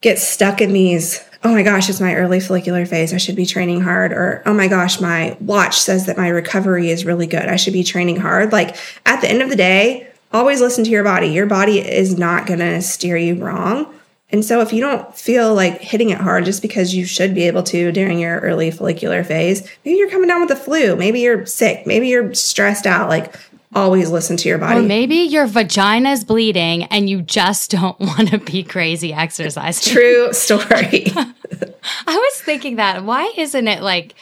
get 0.00 0.18
stuck 0.18 0.60
in 0.60 0.72
these, 0.72 1.24
oh 1.42 1.52
my 1.52 1.62
gosh, 1.62 1.88
it's 1.88 2.00
my 2.00 2.14
early 2.14 2.38
follicular 2.40 2.86
phase. 2.86 3.12
I 3.12 3.16
should 3.16 3.36
be 3.36 3.46
training 3.46 3.80
hard. 3.80 4.12
Or, 4.12 4.42
oh 4.46 4.54
my 4.54 4.68
gosh, 4.68 5.00
my 5.00 5.36
watch 5.40 5.78
says 5.78 6.06
that 6.06 6.16
my 6.16 6.28
recovery 6.28 6.90
is 6.90 7.04
really 7.04 7.26
good. 7.26 7.46
I 7.46 7.56
should 7.56 7.72
be 7.72 7.84
training 7.84 8.16
hard. 8.16 8.52
Like 8.52 8.76
at 9.06 9.20
the 9.20 9.28
end 9.28 9.42
of 9.42 9.48
the 9.48 9.56
day, 9.56 10.08
always 10.32 10.60
listen 10.60 10.84
to 10.84 10.90
your 10.90 11.04
body. 11.04 11.28
Your 11.28 11.46
body 11.46 11.80
is 11.80 12.18
not 12.18 12.46
going 12.46 12.60
to 12.60 12.82
steer 12.82 13.16
you 13.16 13.36
wrong. 13.36 13.92
And 14.34 14.44
so 14.44 14.60
if 14.60 14.72
you 14.72 14.80
don't 14.80 15.14
feel 15.14 15.54
like 15.54 15.80
hitting 15.80 16.10
it 16.10 16.18
hard 16.18 16.44
just 16.44 16.60
because 16.60 16.92
you 16.92 17.04
should 17.04 17.36
be 17.36 17.46
able 17.46 17.62
to 17.62 17.92
during 17.92 18.18
your 18.18 18.40
early 18.40 18.72
follicular 18.72 19.22
phase, 19.22 19.62
maybe 19.84 19.96
you're 19.96 20.10
coming 20.10 20.26
down 20.26 20.40
with 20.40 20.48
the 20.48 20.56
flu, 20.56 20.96
maybe 20.96 21.20
you're 21.20 21.46
sick, 21.46 21.86
maybe 21.86 22.08
you're 22.08 22.34
stressed 22.34 22.84
out, 22.84 23.08
like 23.08 23.36
always 23.76 24.10
listen 24.10 24.36
to 24.38 24.48
your 24.48 24.58
body. 24.58 24.80
Or 24.80 24.82
maybe 24.82 25.14
your 25.14 25.46
vagina's 25.46 26.24
bleeding 26.24 26.82
and 26.86 27.08
you 27.08 27.22
just 27.22 27.70
don't 27.70 27.98
want 28.00 28.30
to 28.30 28.38
be 28.38 28.64
crazy 28.64 29.12
exercising. 29.12 29.92
True 29.94 30.32
story. 30.32 31.04
I 31.14 32.16
was 32.16 32.40
thinking 32.40 32.74
that 32.74 33.04
why 33.04 33.32
isn't 33.36 33.68
it 33.68 33.82
like 33.82 34.16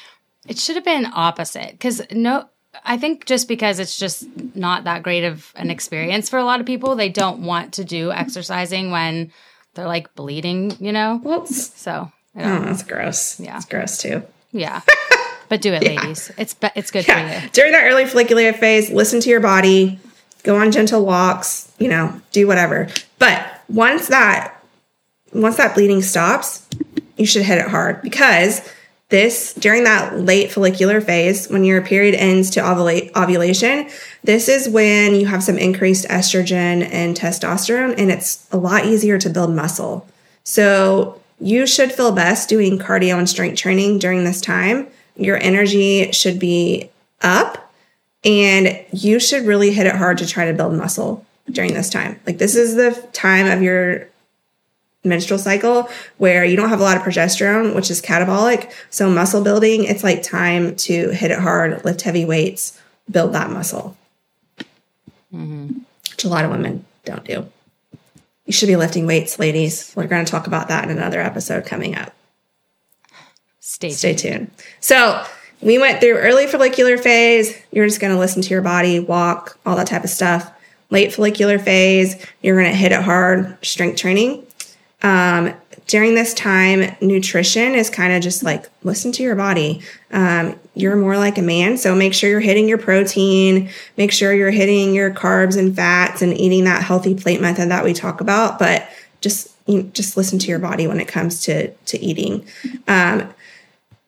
it 0.46 0.58
should 0.58 0.76
have 0.76 0.84
been 0.84 1.06
opposite 1.14 1.80
cuz 1.80 2.02
no 2.10 2.50
I 2.84 2.98
think 2.98 3.24
just 3.24 3.48
because 3.48 3.78
it's 3.78 3.96
just 3.96 4.26
not 4.54 4.84
that 4.84 5.02
great 5.02 5.24
of 5.24 5.52
an 5.56 5.70
experience 5.70 6.28
for 6.28 6.38
a 6.38 6.44
lot 6.44 6.60
of 6.60 6.66
people, 6.66 6.96
they 6.96 7.08
don't 7.08 7.44
want 7.44 7.72
to 7.74 7.84
do 7.84 8.12
exercising 8.12 8.90
when 8.90 9.32
they're 9.74 9.86
like 9.86 10.14
bleeding, 10.14 10.76
you 10.80 10.92
know? 10.92 11.18
Whoops. 11.22 11.72
So, 11.80 12.10
oh, 12.36 12.64
that's 12.64 12.82
gross. 12.82 13.40
Yeah. 13.40 13.56
It's 13.56 13.66
gross 13.66 13.98
too. 13.98 14.22
Yeah. 14.52 14.82
But 15.48 15.60
do 15.60 15.72
it, 15.72 15.82
yeah. 15.90 16.00
ladies. 16.00 16.30
It's 16.38 16.54
it's 16.74 16.90
good 16.90 17.06
yeah. 17.06 17.40
for 17.40 17.44
you. 17.44 17.50
During 17.52 17.72
that 17.72 17.84
early 17.86 18.06
follicular 18.06 18.52
phase, 18.52 18.90
listen 18.90 19.20
to 19.20 19.30
your 19.30 19.40
body, 19.40 19.98
go 20.42 20.56
on 20.56 20.72
gentle 20.72 21.04
walks, 21.04 21.72
you 21.78 21.88
know, 21.88 22.20
do 22.32 22.46
whatever. 22.46 22.88
But 23.18 23.62
once 23.68 24.08
that 24.08 24.62
once 25.32 25.56
that 25.56 25.74
bleeding 25.74 26.02
stops, 26.02 26.66
you 27.16 27.26
should 27.26 27.42
hit 27.42 27.58
it 27.58 27.68
hard 27.68 28.02
because 28.02 28.68
this 29.12 29.54
during 29.54 29.84
that 29.84 30.18
late 30.18 30.50
follicular 30.50 31.00
phase, 31.00 31.48
when 31.48 31.62
your 31.62 31.80
period 31.80 32.16
ends 32.16 32.50
to 32.50 32.60
ovulate, 32.60 33.14
ovulation, 33.14 33.88
this 34.24 34.48
is 34.48 34.68
when 34.68 35.14
you 35.14 35.26
have 35.26 35.44
some 35.44 35.56
increased 35.56 36.08
estrogen 36.08 36.84
and 36.90 37.16
testosterone, 37.16 37.94
and 37.96 38.10
it's 38.10 38.48
a 38.50 38.56
lot 38.56 38.84
easier 38.84 39.18
to 39.18 39.30
build 39.30 39.54
muscle. 39.54 40.08
So 40.42 41.20
you 41.38 41.66
should 41.68 41.92
feel 41.92 42.10
best 42.10 42.48
doing 42.48 42.78
cardio 42.78 43.18
and 43.18 43.28
strength 43.28 43.58
training 43.58 44.00
during 44.00 44.24
this 44.24 44.40
time. 44.40 44.88
Your 45.14 45.36
energy 45.36 46.10
should 46.10 46.40
be 46.40 46.90
up, 47.20 47.72
and 48.24 48.84
you 48.92 49.20
should 49.20 49.44
really 49.46 49.72
hit 49.72 49.86
it 49.86 49.94
hard 49.94 50.18
to 50.18 50.26
try 50.26 50.46
to 50.46 50.54
build 50.54 50.74
muscle 50.74 51.24
during 51.50 51.74
this 51.74 51.90
time. 51.90 52.18
Like, 52.26 52.38
this 52.38 52.56
is 52.56 52.74
the 52.74 52.92
time 53.12 53.46
of 53.46 53.62
your 53.62 54.08
menstrual 55.04 55.38
cycle 55.38 55.88
where 56.18 56.44
you 56.44 56.56
don't 56.56 56.68
have 56.68 56.80
a 56.80 56.84
lot 56.84 56.96
of 56.96 57.02
progesterone, 57.02 57.74
which 57.74 57.90
is 57.90 58.00
catabolic. 58.00 58.72
So, 58.90 59.10
muscle 59.10 59.42
building, 59.42 59.84
it's 59.84 60.04
like 60.04 60.22
time 60.22 60.76
to 60.76 61.10
hit 61.10 61.30
it 61.30 61.38
hard, 61.38 61.84
lift 61.84 62.02
heavy 62.02 62.24
weights, 62.24 62.80
build 63.10 63.32
that 63.32 63.50
muscle, 63.50 63.96
mm-hmm. 65.32 65.78
which 66.10 66.24
a 66.24 66.28
lot 66.28 66.44
of 66.44 66.50
women 66.50 66.84
don't 67.04 67.24
do. 67.24 67.50
You 68.46 68.52
should 68.52 68.66
be 68.66 68.76
lifting 68.76 69.06
weights, 69.06 69.38
ladies. 69.38 69.92
We're 69.96 70.06
going 70.06 70.24
to 70.24 70.30
talk 70.30 70.46
about 70.46 70.68
that 70.68 70.84
in 70.84 70.90
another 70.90 71.20
episode 71.20 71.64
coming 71.64 71.96
up. 71.96 72.12
Stay 73.60 73.88
tuned. 73.88 73.98
Stay 73.98 74.14
tuned. 74.14 74.50
So, 74.80 75.24
we 75.60 75.78
went 75.78 76.00
through 76.00 76.18
early 76.18 76.48
follicular 76.48 76.98
phase. 76.98 77.56
You're 77.70 77.86
just 77.86 78.00
going 78.00 78.12
to 78.12 78.18
listen 78.18 78.42
to 78.42 78.50
your 78.50 78.62
body, 78.62 78.98
walk, 78.98 79.58
all 79.64 79.76
that 79.76 79.86
type 79.86 80.02
of 80.02 80.10
stuff. 80.10 80.50
Late 80.90 81.12
follicular 81.12 81.58
phase, 81.58 82.22
you're 82.42 82.60
going 82.60 82.70
to 82.70 82.76
hit 82.76 82.92
it 82.92 83.00
hard, 83.00 83.56
strength 83.64 83.96
training. 83.96 84.44
Um, 85.02 85.54
during 85.86 86.14
this 86.14 86.32
time, 86.32 86.96
nutrition 87.00 87.74
is 87.74 87.90
kind 87.90 88.12
of 88.12 88.22
just 88.22 88.42
like 88.42 88.68
listen 88.82 89.12
to 89.12 89.22
your 89.22 89.34
body. 89.34 89.82
Um, 90.12 90.58
you're 90.74 90.96
more 90.96 91.18
like 91.18 91.38
a 91.38 91.42
man, 91.42 91.76
so 91.76 91.94
make 91.94 92.14
sure 92.14 92.30
you're 92.30 92.40
hitting 92.40 92.68
your 92.68 92.78
protein, 92.78 93.68
make 93.96 94.12
sure 94.12 94.32
you're 94.32 94.50
hitting 94.50 94.94
your 94.94 95.10
carbs 95.10 95.56
and 95.56 95.74
fats, 95.74 96.22
and 96.22 96.32
eating 96.32 96.64
that 96.64 96.82
healthy 96.82 97.14
plate 97.14 97.40
method 97.40 97.70
that 97.70 97.84
we 97.84 97.92
talk 97.92 98.20
about. 98.20 98.58
But 98.58 98.88
just 99.20 99.52
you 99.66 99.82
know, 99.82 99.90
just 99.92 100.16
listen 100.16 100.38
to 100.38 100.48
your 100.48 100.58
body 100.58 100.86
when 100.86 101.00
it 101.00 101.08
comes 101.08 101.42
to 101.42 101.68
to 101.72 102.00
eating. 102.00 102.46
Um, 102.88 103.32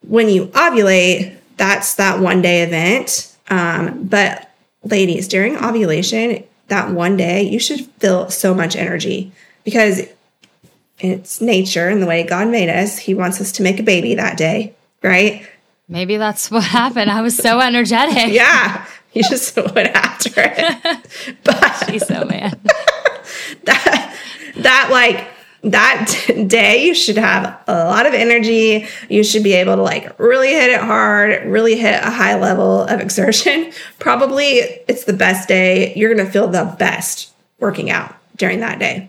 when 0.07 0.29
you 0.29 0.47
ovulate, 0.49 1.37
that's 1.57 1.95
that 1.95 2.21
one 2.21 2.41
day 2.41 2.63
event. 2.63 3.35
Um, 3.49 4.05
but 4.05 4.51
ladies, 4.85 5.29
during 5.29 5.57
ovulation, 5.57 6.45
that 6.69 6.91
one 6.91 7.17
day, 7.17 7.43
you 7.43 7.59
should 7.59 7.85
feel 7.99 8.31
so 8.31 8.55
much 8.55 8.77
energy 8.77 9.33
because 9.65 10.03
it's 10.99 11.41
nature 11.41 11.89
and 11.89 12.03
the 12.03 12.07
way 12.07 12.23
God 12.23 12.49
made 12.49 12.69
us. 12.69 12.99
He 12.99 13.15
wants 13.15 13.41
us 13.41 13.53
to 13.53 13.63
make 13.63 13.81
a 13.81 13.83
baby 13.83 14.15
that 14.15 14.37
day, 14.37 14.75
right? 15.03 15.47
Maybe 15.89 16.17
that's 16.17 16.51
what 16.51 16.65
happened. 16.65 17.11
I 17.11 17.21
was 17.21 17.37
so 17.37 17.61
energetic. 17.61 18.17
yeah, 18.33 18.87
you 19.13 19.23
just 19.23 19.57
went 19.75 19.95
after 19.95 20.31
it. 20.37 21.37
But 21.45 21.87
she's 21.89 22.07
so 22.07 22.25
man. 22.25 22.59
that 23.65 24.17
that 24.57 24.89
like 24.91 25.29
that 25.63 26.47
day 26.47 26.85
you 26.85 26.95
should 26.95 27.17
have 27.17 27.59
a 27.67 27.85
lot 27.85 28.07
of 28.07 28.15
energy. 28.15 28.87
You 29.09 29.25
should 29.25 29.43
be 29.43 29.55
able 29.55 29.77
to 29.77 29.83
like 29.83 30.19
really 30.19 30.53
hit 30.53 30.71
it 30.71 30.81
hard, 30.81 31.45
really 31.47 31.77
hit 31.77 32.03
a 32.03 32.11
high 32.11 32.39
level 32.39 32.83
of 32.83 33.01
exertion. 33.01 33.73
Probably 33.99 34.59
it's 34.89 35.05
the 35.05 35.13
best 35.13 35.49
day. 35.49 35.95
You're 35.95 36.15
going 36.15 36.25
to 36.25 36.33
feel 36.33 36.49
the 36.49 36.75
best 36.79 37.33
working 37.59 37.91
out 37.91 38.15
during 38.37 38.61
that 38.61 38.79
day 38.79 39.09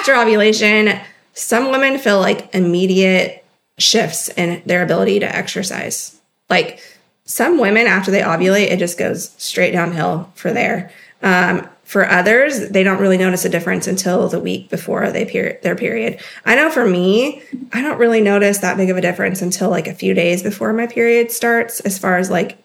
after 0.00 0.16
ovulation, 0.16 0.98
some 1.34 1.70
women 1.70 1.98
feel 1.98 2.20
like 2.20 2.54
immediate 2.54 3.44
shifts 3.76 4.30
in 4.30 4.62
their 4.64 4.82
ability 4.82 5.20
to 5.20 5.36
exercise. 5.36 6.18
Like 6.48 6.80
some 7.26 7.58
women, 7.58 7.86
after 7.86 8.10
they 8.10 8.22
ovulate, 8.22 8.70
it 8.70 8.78
just 8.78 8.98
goes 8.98 9.30
straight 9.36 9.72
downhill 9.72 10.32
for 10.34 10.52
there. 10.52 10.90
Um, 11.22 11.68
for 11.84 12.08
others, 12.08 12.70
they 12.70 12.82
don't 12.82 13.00
really 13.00 13.18
notice 13.18 13.44
a 13.44 13.50
difference 13.50 13.86
until 13.86 14.28
the 14.28 14.40
week 14.40 14.70
before 14.70 15.10
they 15.10 15.26
per- 15.26 15.58
their 15.62 15.76
period. 15.76 16.18
I 16.46 16.54
know 16.54 16.70
for 16.70 16.86
me, 16.86 17.42
I 17.74 17.82
don't 17.82 17.98
really 17.98 18.22
notice 18.22 18.58
that 18.58 18.78
big 18.78 18.88
of 18.88 18.96
a 18.96 19.02
difference 19.02 19.42
until 19.42 19.68
like 19.68 19.86
a 19.86 19.94
few 19.94 20.14
days 20.14 20.42
before 20.42 20.72
my 20.72 20.86
period 20.86 21.30
starts, 21.30 21.80
as 21.80 21.98
far 21.98 22.16
as 22.16 22.30
like 22.30 22.56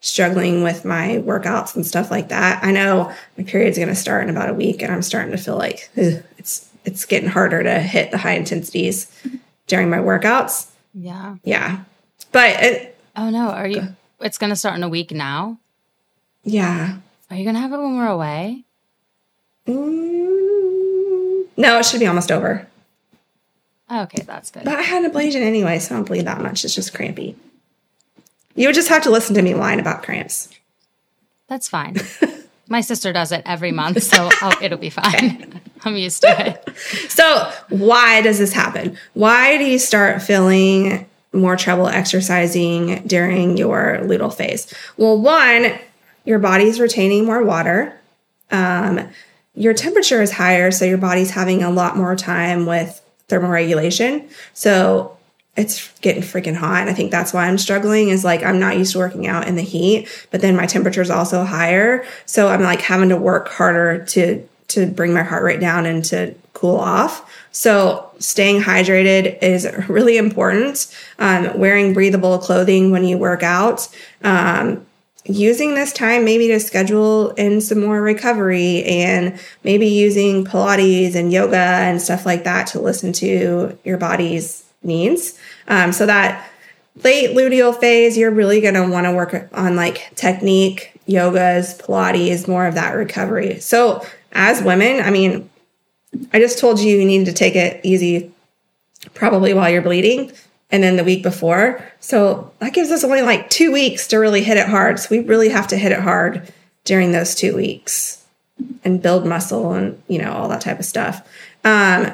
struggling 0.00 0.62
with 0.62 0.84
my 0.84 1.22
workouts 1.24 1.74
and 1.74 1.86
stuff 1.86 2.10
like 2.10 2.28
that. 2.28 2.62
I 2.62 2.70
know 2.70 3.12
my 3.36 3.44
period's 3.44 3.78
going 3.78 3.88
to 3.88 3.94
start 3.94 4.24
in 4.24 4.30
about 4.30 4.48
a 4.50 4.54
week 4.54 4.82
and 4.82 4.92
I'm 4.92 5.02
starting 5.02 5.32
to 5.32 5.38
feel 5.38 5.56
like 5.56 5.90
it's 6.86 7.04
getting 7.04 7.28
harder 7.28 7.62
to 7.62 7.80
hit 7.80 8.10
the 8.10 8.18
high 8.18 8.32
intensities 8.34 9.10
during 9.66 9.90
my 9.90 9.98
workouts. 9.98 10.70
Yeah. 10.94 11.36
Yeah. 11.44 11.80
But 12.32 12.62
it, 12.62 12.96
Oh 13.16 13.30
no, 13.30 13.50
are 13.50 13.66
you 13.66 13.88
it's 14.20 14.38
going 14.38 14.50
to 14.50 14.56
start 14.56 14.76
in 14.76 14.82
a 14.82 14.88
week 14.88 15.10
now? 15.10 15.58
Yeah. 16.44 16.98
Are 17.30 17.36
you 17.36 17.44
going 17.44 17.54
to 17.54 17.60
have 17.60 17.72
it 17.72 17.78
when 17.78 17.96
we're 17.96 18.06
away? 18.06 18.64
Mm, 19.66 21.46
no, 21.56 21.78
it 21.78 21.84
should 21.84 22.00
be 22.00 22.06
almost 22.06 22.30
over. 22.30 22.66
Okay, 23.92 24.22
that's 24.22 24.50
good. 24.50 24.64
But 24.64 24.74
I 24.74 24.82
had 24.82 25.04
an 25.04 25.10
ablation 25.10 25.42
anyway, 25.42 25.78
so 25.78 25.94
I 25.94 25.98
don't 25.98 26.04
bleed 26.04 26.26
that 26.26 26.40
much. 26.40 26.64
It's 26.64 26.74
just 26.74 26.94
crampy. 26.94 27.36
You 28.54 28.68
would 28.68 28.74
just 28.74 28.88
have 28.88 29.02
to 29.04 29.10
listen 29.10 29.34
to 29.34 29.42
me 29.42 29.54
whine 29.54 29.80
about 29.80 30.02
cramps. 30.02 30.48
That's 31.48 31.68
fine. 31.68 31.96
My 32.68 32.80
sister 32.80 33.12
does 33.12 33.32
it 33.32 33.42
every 33.46 33.72
month, 33.72 34.02
so 34.02 34.28
it'll 34.60 34.78
be 34.78 34.90
fine. 34.90 35.60
I'm 35.84 35.96
used 35.96 36.22
to 36.22 36.46
it. 36.48 36.76
So, 37.10 37.52
why 37.68 38.22
does 38.22 38.38
this 38.38 38.52
happen? 38.52 38.98
Why 39.14 39.56
do 39.56 39.64
you 39.64 39.78
start 39.78 40.20
feeling 40.20 41.06
more 41.32 41.56
trouble 41.56 41.86
exercising 41.86 43.06
during 43.06 43.56
your 43.56 43.98
luteal 44.02 44.34
phase? 44.34 44.72
Well, 44.96 45.20
one, 45.20 45.78
your 46.24 46.40
body's 46.40 46.80
retaining 46.80 47.24
more 47.24 47.44
water. 47.44 47.96
Um, 48.50 49.08
your 49.54 49.74
temperature 49.74 50.20
is 50.20 50.32
higher, 50.32 50.70
so 50.70 50.84
your 50.84 50.98
body's 50.98 51.30
having 51.30 51.62
a 51.62 51.70
lot 51.70 51.96
more 51.96 52.16
time 52.16 52.66
with 52.66 53.00
thermoregulation. 53.28 54.28
So 54.54 55.15
it's 55.56 55.90
getting 56.00 56.22
freaking 56.22 56.54
hot. 56.54 56.82
And 56.82 56.90
I 56.90 56.94
think 56.94 57.10
that's 57.10 57.32
why 57.32 57.46
I'm 57.46 57.58
struggling 57.58 58.10
is 58.10 58.24
like 58.24 58.42
I'm 58.42 58.60
not 58.60 58.76
used 58.76 58.92
to 58.92 58.98
working 58.98 59.26
out 59.26 59.48
in 59.48 59.56
the 59.56 59.62
heat, 59.62 60.08
but 60.30 60.40
then 60.40 60.56
my 60.56 60.66
temperature 60.66 61.02
is 61.02 61.10
also 61.10 61.44
higher. 61.44 62.04
So 62.26 62.48
I'm 62.48 62.62
like 62.62 62.80
having 62.80 63.08
to 63.08 63.16
work 63.16 63.48
harder 63.48 64.04
to 64.06 64.46
to 64.68 64.86
bring 64.86 65.14
my 65.14 65.22
heart 65.22 65.44
rate 65.44 65.60
down 65.60 65.86
and 65.86 66.04
to 66.06 66.34
cool 66.52 66.76
off. 66.76 67.30
So 67.52 68.10
staying 68.18 68.62
hydrated 68.62 69.42
is 69.42 69.66
really 69.88 70.16
important. 70.16 70.94
Um, 71.18 71.58
wearing 71.58 71.94
breathable 71.94 72.38
clothing 72.38 72.90
when 72.90 73.04
you 73.04 73.16
work 73.16 73.42
out. 73.42 73.88
Um, 74.22 74.84
using 75.24 75.74
this 75.74 75.92
time 75.92 76.24
maybe 76.24 76.48
to 76.48 76.60
schedule 76.60 77.30
in 77.30 77.60
some 77.60 77.80
more 77.80 78.00
recovery 78.00 78.84
and 78.84 79.38
maybe 79.64 79.86
using 79.86 80.44
Pilates 80.44 81.16
and 81.16 81.32
yoga 81.32 81.56
and 81.56 82.00
stuff 82.00 82.24
like 82.24 82.44
that 82.44 82.68
to 82.68 82.80
listen 82.80 83.12
to 83.12 83.76
your 83.84 83.98
body's 83.98 84.65
needs. 84.86 85.38
Um, 85.68 85.92
so 85.92 86.06
that 86.06 86.48
late 87.04 87.36
luteal 87.36 87.78
phase, 87.78 88.16
you're 88.16 88.30
really 88.30 88.60
going 88.60 88.74
to 88.74 88.88
want 88.88 89.06
to 89.06 89.12
work 89.12 89.48
on 89.52 89.76
like 89.76 90.14
technique, 90.14 90.98
yogas, 91.06 91.78
Pilates, 91.80 92.48
more 92.48 92.66
of 92.66 92.74
that 92.74 92.92
recovery. 92.92 93.60
So 93.60 94.04
as 94.32 94.62
women, 94.62 95.00
I 95.00 95.10
mean, 95.10 95.48
I 96.32 96.38
just 96.38 96.58
told 96.58 96.80
you 96.80 96.96
you 96.96 97.04
need 97.04 97.26
to 97.26 97.32
take 97.32 97.56
it 97.56 97.80
easy 97.84 98.32
probably 99.14 99.52
while 99.54 99.68
you're 99.68 99.82
bleeding 99.82 100.32
and 100.70 100.82
then 100.82 100.96
the 100.96 101.04
week 101.04 101.22
before. 101.22 101.84
So 102.00 102.52
that 102.58 102.72
gives 102.72 102.90
us 102.90 103.04
only 103.04 103.22
like 103.22 103.50
two 103.50 103.72
weeks 103.72 104.08
to 104.08 104.16
really 104.16 104.42
hit 104.42 104.56
it 104.56 104.68
hard. 104.68 104.98
So 104.98 105.08
we 105.10 105.20
really 105.20 105.50
have 105.50 105.68
to 105.68 105.76
hit 105.76 105.92
it 105.92 106.00
hard 106.00 106.52
during 106.84 107.12
those 107.12 107.34
two 107.34 107.54
weeks 107.54 108.24
and 108.84 109.02
build 109.02 109.26
muscle 109.26 109.72
and, 109.72 110.00
you 110.08 110.18
know, 110.18 110.32
all 110.32 110.48
that 110.48 110.62
type 110.62 110.78
of 110.78 110.84
stuff. 110.84 111.26
Um, 111.64 112.12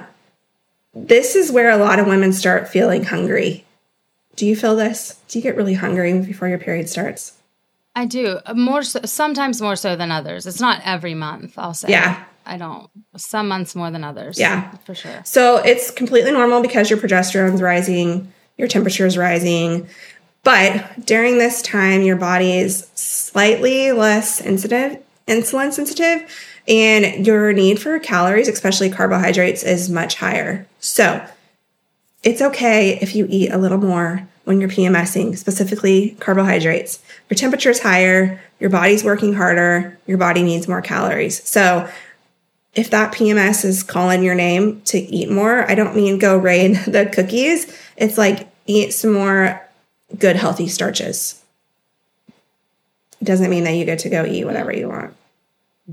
this 0.94 1.34
is 1.34 1.50
where 1.50 1.70
a 1.70 1.76
lot 1.76 1.98
of 1.98 2.06
women 2.06 2.32
start 2.32 2.68
feeling 2.68 3.04
hungry. 3.04 3.64
Do 4.36 4.46
you 4.46 4.56
feel 4.56 4.76
this? 4.76 5.20
Do 5.28 5.38
you 5.38 5.42
get 5.42 5.56
really 5.56 5.74
hungry 5.74 6.18
before 6.20 6.48
your 6.48 6.58
period 6.58 6.88
starts? 6.88 7.34
I 7.94 8.06
do. 8.06 8.38
More 8.54 8.82
so, 8.82 9.00
sometimes 9.04 9.60
more 9.60 9.76
so 9.76 9.96
than 9.96 10.10
others. 10.10 10.46
It's 10.46 10.60
not 10.60 10.80
every 10.84 11.14
month, 11.14 11.54
I'll 11.58 11.74
say. 11.74 11.90
Yeah. 11.90 12.24
I 12.44 12.56
don't. 12.56 12.90
Some 13.16 13.48
months 13.48 13.74
more 13.74 13.90
than 13.90 14.02
others. 14.02 14.38
Yeah. 14.38 14.70
For 14.84 14.94
sure. 14.94 15.22
So 15.24 15.58
it's 15.58 15.90
completely 15.90 16.32
normal 16.32 16.62
because 16.62 16.90
your 16.90 16.98
progesterone's 16.98 17.62
rising, 17.62 18.32
your 18.56 18.68
temperature 18.68 19.06
is 19.06 19.16
rising. 19.16 19.88
But 20.42 21.06
during 21.06 21.38
this 21.38 21.62
time, 21.62 22.02
your 22.02 22.16
body 22.16 22.52
is 22.58 22.88
slightly 22.94 23.92
less 23.92 24.38
sensitive, 24.38 25.00
insulin 25.28 25.72
sensitive, 25.72 26.28
and 26.66 27.24
your 27.26 27.52
need 27.52 27.80
for 27.80 27.98
calories, 28.00 28.48
especially 28.48 28.90
carbohydrates, 28.90 29.62
is 29.62 29.88
much 29.88 30.16
higher. 30.16 30.66
So 30.82 31.24
it's 32.24 32.42
okay 32.42 32.98
if 33.00 33.14
you 33.14 33.26
eat 33.30 33.50
a 33.50 33.56
little 33.56 33.78
more 33.78 34.28
when 34.44 34.60
you're 34.60 34.68
PMSing, 34.68 35.38
specifically 35.38 36.16
carbohydrates. 36.18 37.00
Your 37.30 37.36
temperature 37.36 37.70
is 37.70 37.80
higher, 37.80 38.40
your 38.58 38.68
body's 38.68 39.04
working 39.04 39.32
harder, 39.32 39.96
your 40.06 40.18
body 40.18 40.42
needs 40.42 40.66
more 40.66 40.82
calories. 40.82 41.48
So 41.48 41.88
if 42.74 42.90
that 42.90 43.14
PMS 43.14 43.64
is 43.64 43.84
calling 43.84 44.24
your 44.24 44.34
name 44.34 44.80
to 44.82 44.98
eat 44.98 45.30
more, 45.30 45.70
I 45.70 45.76
don't 45.76 45.94
mean 45.94 46.18
go 46.18 46.36
raid 46.36 46.74
the 46.86 47.06
cookies. 47.06 47.72
It's 47.96 48.18
like 48.18 48.48
eat 48.66 48.92
some 48.92 49.12
more 49.12 49.62
good, 50.18 50.34
healthy 50.34 50.66
starches. 50.66 51.40
It 53.20 53.24
Doesn't 53.24 53.50
mean 53.50 53.62
that 53.64 53.74
you 53.74 53.84
get 53.84 54.00
to 54.00 54.08
go 54.08 54.24
eat 54.24 54.44
whatever 54.44 54.74
you 54.74 54.88
want. 54.88 55.14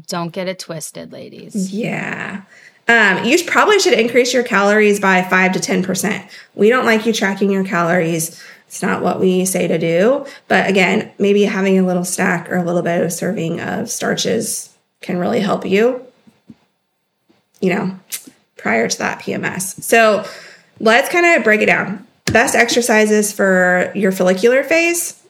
Don't 0.08 0.31
get 0.31 0.48
it 0.48 0.58
twisted, 0.58 1.12
ladies. 1.12 1.72
Yeah. 1.72 2.41
Um, 2.89 3.24
you 3.24 3.38
probably 3.46 3.79
should 3.79 3.93
increase 3.93 4.34
your 4.34 4.43
calories 4.43 5.00
by 5.00 5.22
5 5.22 5.53
to 5.53 5.60
10%. 5.60 6.27
We 6.55 6.69
don't 6.69 6.86
like 6.86 7.05
you 7.05 7.13
tracking 7.13 7.51
your 7.51 7.63
calories. 7.63 8.43
It's 8.65 8.81
not 8.81 9.03
what 9.03 9.19
we 9.19 9.46
say 9.46 9.67
to 9.67 9.77
do. 9.77 10.25
But 10.48 10.67
again, 10.67 11.12
maybe 11.19 11.43
having 11.43 11.77
a 11.77 11.86
little 11.86 12.03
snack 12.03 12.51
or 12.51 12.58
a 12.58 12.63
little 12.63 12.81
bit 12.81 13.03
of 13.03 13.13
serving 13.13 13.62
of 13.62 13.91
starches 13.91 14.75
can 15.01 15.19
really 15.19 15.39
help 15.39 15.67
you, 15.67 16.03
you 17.62 17.75
know, 17.75 18.00
prior 18.58 18.88
to 18.88 18.98
that 18.98 19.22
PMS. 19.22 19.84
So 19.84 20.25
let's 20.79 21.10
kind 21.10 21.38
of 21.38 21.43
break 21.43 21.62
it 21.62 21.67
down. 21.67 22.08
Best 22.25 22.55
exercises 22.55 23.31
for 23.31 23.91
your 23.93 24.12
follicular 24.12 24.63
phase. 24.63 25.22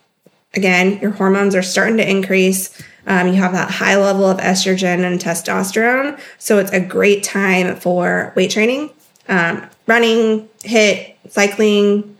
Again, 0.53 0.97
your 1.01 1.11
hormones 1.11 1.55
are 1.55 1.61
starting 1.61 1.97
to 1.97 2.09
increase. 2.09 2.81
Um, 3.07 3.27
you 3.27 3.35
have 3.35 3.53
that 3.53 3.71
high 3.71 3.95
level 3.95 4.25
of 4.25 4.37
estrogen 4.37 5.03
and 5.03 5.19
testosterone. 5.19 6.19
So 6.37 6.59
it's 6.59 6.71
a 6.71 6.79
great 6.79 7.23
time 7.23 7.75
for 7.75 8.33
weight 8.35 8.51
training, 8.51 8.91
um, 9.27 9.67
running, 9.87 10.47
HIIT, 10.59 11.15
cycling, 11.29 12.17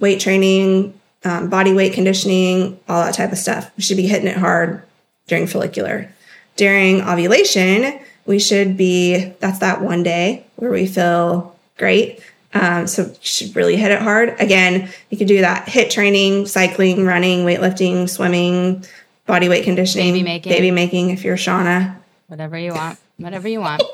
weight 0.00 0.20
training, 0.20 0.98
um, 1.24 1.50
body 1.50 1.72
weight 1.72 1.92
conditioning, 1.92 2.78
all 2.88 3.04
that 3.04 3.14
type 3.14 3.32
of 3.32 3.38
stuff. 3.38 3.70
We 3.76 3.82
should 3.82 3.96
be 3.96 4.06
hitting 4.06 4.28
it 4.28 4.36
hard 4.36 4.82
during 5.26 5.46
follicular. 5.46 6.10
During 6.56 7.02
ovulation, 7.02 8.00
we 8.26 8.38
should 8.38 8.76
be, 8.76 9.32
that's 9.40 9.58
that 9.58 9.82
one 9.82 10.02
day 10.02 10.46
where 10.56 10.70
we 10.70 10.86
feel 10.86 11.56
great. 11.76 12.20
Um, 12.52 12.86
so 12.86 13.04
you 13.04 13.16
should 13.20 13.54
really 13.54 13.76
hit 13.76 13.92
it 13.92 14.02
hard. 14.02 14.34
Again, 14.40 14.90
you 15.08 15.16
can 15.16 15.26
do 15.26 15.40
that 15.40 15.66
HIIT 15.66 15.90
training, 15.90 16.46
cycling, 16.46 17.04
running, 17.04 17.44
weightlifting, 17.44 18.08
swimming, 18.08 18.84
body 19.30 19.48
weight 19.48 19.64
conditioning, 19.64 20.12
Baby 20.12 20.24
making. 20.24 20.52
baby 20.52 20.70
making 20.72 21.10
if 21.10 21.24
you're 21.24 21.36
Shawna. 21.36 21.96
Whatever 22.26 22.58
you 22.58 22.72
want. 22.74 22.98
Whatever 23.16 23.48
you 23.48 23.60
want. 23.60 23.82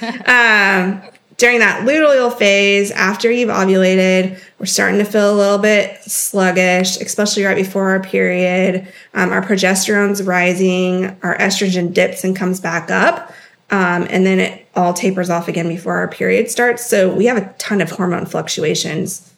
Um, 0.26 1.00
during 1.38 1.58
that 1.60 1.86
luteal 1.86 2.36
phase, 2.36 2.90
after 2.90 3.30
you've 3.30 3.48
ovulated, 3.48 4.38
we're 4.58 4.66
starting 4.66 4.98
to 4.98 5.04
feel 5.06 5.34
a 5.34 5.36
little 5.36 5.58
bit 5.58 6.02
sluggish, 6.02 6.98
especially 6.98 7.44
right 7.44 7.56
before 7.56 7.90
our 7.90 8.00
period. 8.00 8.86
Um, 9.14 9.30
our 9.30 9.40
progesterone's 9.42 10.22
rising, 10.22 11.16
our 11.22 11.36
estrogen 11.38 11.94
dips 11.94 12.24
and 12.24 12.36
comes 12.36 12.60
back 12.60 12.90
up. 12.90 13.32
Um, 13.70 14.06
and 14.10 14.24
then 14.26 14.38
it 14.38 14.66
all 14.74 14.92
tapers 14.92 15.30
off 15.30 15.48
again 15.48 15.68
before 15.68 15.96
our 15.96 16.08
period 16.08 16.50
starts. 16.50 16.84
So 16.84 17.12
we 17.12 17.24
have 17.26 17.38
a 17.38 17.52
ton 17.58 17.80
of 17.80 17.90
hormone 17.90 18.26
fluctuations 18.26 19.32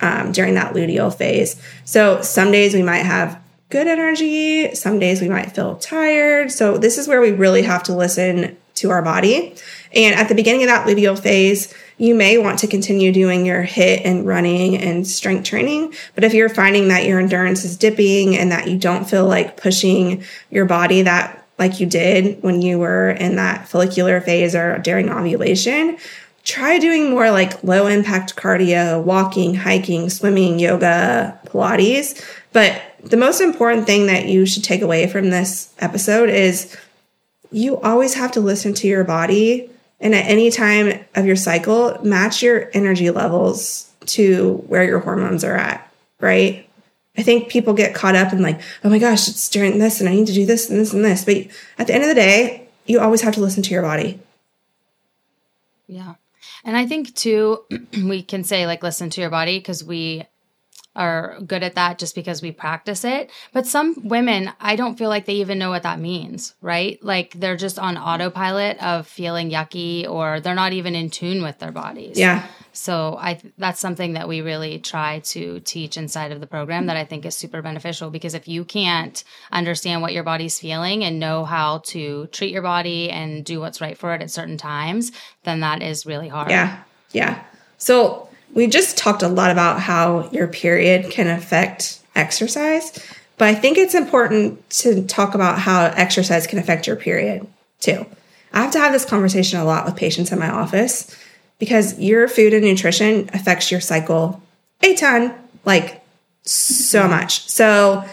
um, 0.00 0.30
during 0.32 0.54
that 0.54 0.74
luteal 0.74 1.12
phase. 1.14 1.60
So 1.84 2.22
some 2.22 2.50
days 2.52 2.74
we 2.74 2.82
might 2.82 3.04
have 3.04 3.40
good 3.68 3.86
energy, 3.86 4.74
some 4.74 4.98
days 4.98 5.20
we 5.20 5.28
might 5.28 5.52
feel 5.52 5.76
tired. 5.76 6.52
So 6.52 6.78
this 6.78 6.98
is 6.98 7.08
where 7.08 7.20
we 7.20 7.32
really 7.32 7.62
have 7.62 7.82
to 7.84 7.94
listen 7.94 8.56
to 8.76 8.90
our 8.90 9.02
body. 9.02 9.54
And 9.92 10.14
at 10.14 10.28
the 10.28 10.34
beginning 10.34 10.62
of 10.62 10.68
that 10.68 10.86
luteal 10.86 11.18
phase, 11.18 11.74
you 11.98 12.14
may 12.14 12.36
want 12.38 12.58
to 12.60 12.66
continue 12.66 13.10
doing 13.10 13.46
your 13.46 13.64
HIIT 13.64 14.02
and 14.04 14.26
running 14.26 14.76
and 14.76 15.06
strength 15.06 15.44
training. 15.44 15.94
But 16.14 16.24
if 16.24 16.34
you're 16.34 16.50
finding 16.50 16.88
that 16.88 17.06
your 17.06 17.18
endurance 17.18 17.64
is 17.64 17.76
dipping 17.76 18.36
and 18.36 18.52
that 18.52 18.68
you 18.68 18.78
don't 18.78 19.08
feel 19.08 19.26
like 19.26 19.56
pushing 19.56 20.22
your 20.50 20.66
body 20.66 21.02
that 21.02 21.42
like 21.58 21.80
you 21.80 21.86
did 21.86 22.42
when 22.42 22.60
you 22.60 22.78
were 22.78 23.10
in 23.10 23.36
that 23.36 23.66
follicular 23.66 24.20
phase 24.20 24.54
or 24.54 24.78
during 24.78 25.08
ovulation, 25.08 25.96
try 26.44 26.78
doing 26.78 27.10
more 27.10 27.30
like 27.30 27.64
low 27.64 27.86
impact 27.86 28.36
cardio, 28.36 29.02
walking, 29.02 29.54
hiking, 29.54 30.10
swimming, 30.10 30.58
yoga, 30.58 31.38
Pilates. 31.46 32.22
But 32.52 32.80
the 33.08 33.16
most 33.16 33.40
important 33.40 33.86
thing 33.86 34.06
that 34.06 34.26
you 34.26 34.46
should 34.46 34.64
take 34.64 34.82
away 34.82 35.06
from 35.06 35.30
this 35.30 35.72
episode 35.78 36.28
is 36.28 36.76
you 37.52 37.80
always 37.80 38.14
have 38.14 38.32
to 38.32 38.40
listen 38.40 38.74
to 38.74 38.88
your 38.88 39.04
body 39.04 39.70
and 40.00 40.14
at 40.14 40.26
any 40.26 40.50
time 40.50 41.04
of 41.14 41.24
your 41.24 41.36
cycle 41.36 41.98
match 42.04 42.42
your 42.42 42.70
energy 42.74 43.10
levels 43.10 43.90
to 44.06 44.54
where 44.66 44.84
your 44.84 45.00
hormones 45.00 45.44
are 45.44 45.56
at 45.56 45.82
right? 46.20 46.68
I 47.18 47.22
think 47.22 47.48
people 47.48 47.72
get 47.72 47.94
caught 47.94 48.14
up 48.14 48.32
in 48.32 48.42
like 48.42 48.60
oh 48.84 48.90
my 48.90 48.98
gosh 48.98 49.28
it's 49.28 49.48
during 49.48 49.78
this 49.78 50.00
and 50.00 50.08
i 50.08 50.14
need 50.14 50.26
to 50.26 50.32
do 50.32 50.44
this 50.44 50.68
and 50.68 50.78
this 50.78 50.92
and 50.92 51.04
this. 51.04 51.24
But 51.24 51.46
at 51.78 51.86
the 51.86 51.94
end 51.94 52.02
of 52.02 52.08
the 52.08 52.14
day 52.14 52.68
you 52.86 53.00
always 53.00 53.22
have 53.22 53.34
to 53.34 53.40
listen 53.40 53.62
to 53.64 53.70
your 53.70 53.82
body. 53.82 54.20
Yeah. 55.86 56.14
And 56.64 56.76
I 56.76 56.86
think 56.86 57.14
too, 57.14 57.64
we 57.92 58.22
can 58.22 58.44
say 58.44 58.66
like 58.66 58.82
listen 58.82 59.10
to 59.10 59.20
your 59.20 59.30
body 59.30 59.58
because 59.58 59.82
we 59.82 60.24
are 60.96 61.38
good 61.46 61.62
at 61.62 61.74
that 61.74 61.98
just 61.98 62.14
because 62.14 62.42
we 62.42 62.52
practice 62.52 63.04
it. 63.04 63.30
But 63.52 63.66
some 63.66 63.94
women, 64.02 64.52
I 64.60 64.76
don't 64.76 64.96
feel 64.96 65.08
like 65.08 65.26
they 65.26 65.34
even 65.34 65.58
know 65.58 65.70
what 65.70 65.82
that 65.84 66.00
means, 66.00 66.54
right? 66.60 67.02
Like 67.02 67.32
they're 67.38 67.56
just 67.56 67.78
on 67.78 67.96
autopilot 67.96 68.82
of 68.82 69.06
feeling 69.06 69.50
yucky 69.50 70.08
or 70.08 70.40
they're 70.40 70.54
not 70.54 70.72
even 70.72 70.94
in 70.94 71.10
tune 71.10 71.42
with 71.42 71.58
their 71.58 71.72
bodies. 71.72 72.18
yeah 72.18 72.46
So 72.72 73.16
I 73.18 73.40
that's 73.58 73.80
something 73.80 74.14
that 74.14 74.28
we 74.28 74.40
really 74.40 74.78
try 74.78 75.20
to 75.20 75.60
teach 75.60 75.96
inside 75.96 76.32
of 76.32 76.40
the 76.40 76.46
program 76.46 76.86
that 76.86 76.96
I 76.96 77.04
think 77.04 77.24
is 77.24 77.36
super 77.36 77.62
beneficial 77.62 78.10
because 78.10 78.34
if 78.34 78.48
you 78.48 78.64
can't 78.64 79.22
understand 79.50 80.02
what 80.02 80.12
your 80.12 80.24
body's 80.24 80.58
feeling 80.58 81.04
and 81.04 81.18
know 81.18 81.44
how 81.44 81.78
to 81.86 82.26
treat 82.28 82.52
your 82.52 82.62
body 82.62 83.10
and 83.10 83.44
do 83.44 83.60
what's 83.60 83.80
right 83.80 83.96
for 83.96 84.14
it 84.14 84.22
at 84.22 84.30
certain 84.30 84.58
times, 84.58 85.12
then 85.44 85.60
that 85.60 85.82
is 85.82 86.06
really 86.06 86.28
hard. 86.28 86.50
Yeah. 86.50 86.82
Yeah. 87.12 87.42
So 87.78 88.25
we 88.54 88.66
just 88.66 88.96
talked 88.96 89.22
a 89.22 89.28
lot 89.28 89.50
about 89.50 89.80
how 89.80 90.28
your 90.30 90.48
period 90.48 91.10
can 91.10 91.28
affect 91.28 92.00
exercise, 92.14 92.98
but 93.38 93.48
I 93.48 93.54
think 93.54 93.76
it's 93.76 93.94
important 93.94 94.68
to 94.70 95.04
talk 95.06 95.34
about 95.34 95.58
how 95.58 95.84
exercise 95.84 96.46
can 96.46 96.58
affect 96.58 96.86
your 96.86 96.96
period 96.96 97.46
too. 97.80 98.06
I 98.52 98.62
have 98.62 98.72
to 98.72 98.78
have 98.78 98.92
this 98.92 99.04
conversation 99.04 99.60
a 99.60 99.64
lot 99.64 99.84
with 99.84 99.96
patients 99.96 100.32
in 100.32 100.38
my 100.38 100.50
office 100.50 101.14
because 101.58 101.98
your 101.98 102.28
food 102.28 102.54
and 102.54 102.64
nutrition 102.64 103.28
affects 103.34 103.70
your 103.70 103.80
cycle 103.80 104.42
a 104.82 104.94
ton, 104.94 105.34
like 105.64 106.02
so 106.42 107.00
mm-hmm. 107.00 107.10
much. 107.10 107.48
So 107.48 108.04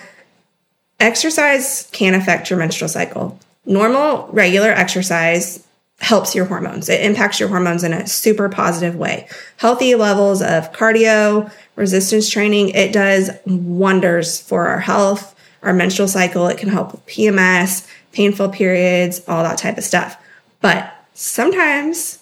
exercise 0.99 1.87
can 1.91 2.13
affect 2.13 2.49
your 2.49 2.59
menstrual 2.59 2.89
cycle. 2.89 3.39
Normal, 3.65 4.27
regular 4.31 4.69
exercise 4.69 5.65
helps 6.03 6.35
your 6.35 6.43
hormones. 6.45 6.89
It 6.89 7.01
impacts 7.01 7.39
your 7.39 7.47
hormones 7.47 7.83
in 7.83 7.93
a 7.93 8.05
super 8.05 8.49
positive 8.49 8.95
way. 8.95 9.27
Healthy 9.55 9.95
levels 9.95 10.41
of 10.41 10.73
cardio, 10.73 11.49
resistance 11.77 12.29
training, 12.29 12.69
it 12.69 12.91
does 12.91 13.29
wonders 13.45 14.39
for 14.39 14.67
our 14.67 14.81
health, 14.81 15.33
our 15.61 15.71
menstrual 15.73 16.09
cycle. 16.09 16.47
It 16.47 16.57
can 16.57 16.67
help 16.67 16.91
with 16.91 17.05
PMS, 17.05 17.87
painful 18.11 18.49
periods, 18.49 19.21
all 19.29 19.43
that 19.43 19.57
type 19.57 19.77
of 19.77 19.85
stuff. 19.85 20.17
But 20.59 20.93
sometimes 21.13 22.19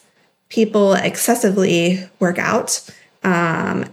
people 0.50 0.94
excessively 0.94 2.08
work 2.20 2.38
out, 2.38 2.88
um, 3.24 3.86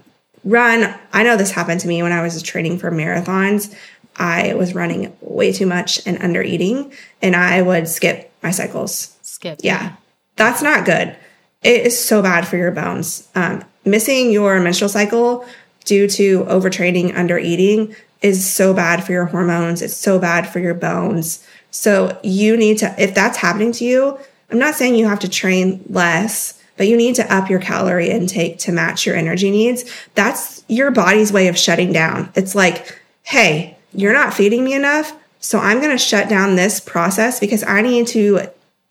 run. 0.44 0.94
I 1.14 1.22
know 1.22 1.38
this 1.38 1.51
happened 1.51 1.81
to 1.81 1.88
me 1.88 2.03
when 2.03 2.12
I 2.12 2.22
was 2.22 2.42
training 2.42 2.79
for 2.79 2.90
marathons. 2.90 3.74
I 4.16 4.53
was 4.55 4.74
running 4.74 5.16
way 5.22 5.53
too 5.53 5.66
much 5.66 6.07
and 6.07 6.18
under 6.22 6.42
eating, 6.42 6.92
and 7.22 7.35
I 7.35 7.62
would 7.62 7.88
skip 7.88 8.33
my 8.42 8.51
cycles. 8.51 9.18
Yeah, 9.62 9.96
that's 10.37 10.62
not 10.62 10.85
good. 10.85 11.16
It 11.62 11.87
is 11.87 11.98
so 11.98 12.22
bad 12.22 12.46
for 12.46 12.57
your 12.57 12.70
bones. 12.70 13.29
Um, 13.35 13.64
missing 13.85 14.31
your 14.31 14.61
menstrual 14.61 14.88
cycle 14.88 15.44
due 15.85 16.09
to 16.09 16.44
overtraining, 16.44 17.16
under 17.16 17.38
eating 17.38 17.94
is 18.22 18.48
so 18.48 18.74
bad 18.74 19.05
for 19.05 19.12
your 19.12 19.27
hormones. 19.27 19.83
It's 19.83 19.96
so 19.96 20.18
bad 20.18 20.48
for 20.48 20.59
your 20.59 20.74
bones. 20.74 21.46
So 21.70 22.18
you 22.22 22.57
need 22.57 22.79
to, 22.79 22.94
if 22.98 23.14
that's 23.14 23.38
happening 23.38 23.72
to 23.72 23.85
you, 23.85 24.18
I'm 24.51 24.59
not 24.59 24.74
saying 24.74 24.94
you 24.94 25.07
have 25.07 25.20
to 25.20 25.29
train 25.29 25.85
less, 25.88 26.61
but 26.77 26.88
you 26.88 26.96
need 26.96 27.14
to 27.16 27.35
up 27.35 27.51
your 27.51 27.61
calorie 27.61 28.09
intake 28.09 28.59
to 28.61 28.72
match 28.72 29.05
your 29.05 29.16
energy 29.16 29.51
needs. 29.51 29.85
That's 30.14 30.64
your 30.68 30.90
body's 30.90 31.33
way 31.33 31.48
of 31.48 31.59
shutting 31.59 31.92
down. 31.92 32.31
It's 32.35 32.55
like, 32.55 33.01
hey, 33.24 33.77
you're 33.92 34.12
not 34.12 34.35
feeding 34.35 34.64
me 34.64 34.74
enough. 34.74 35.12
So 35.40 35.59
I'm 35.59 35.79
going 35.79 35.90
to 35.90 35.98
shut 35.98 36.29
down 36.29 36.57
this 36.57 36.81
process 36.81 37.38
because 37.40 37.62
I 37.64 37.83
need 37.83 38.07
to 38.09 38.48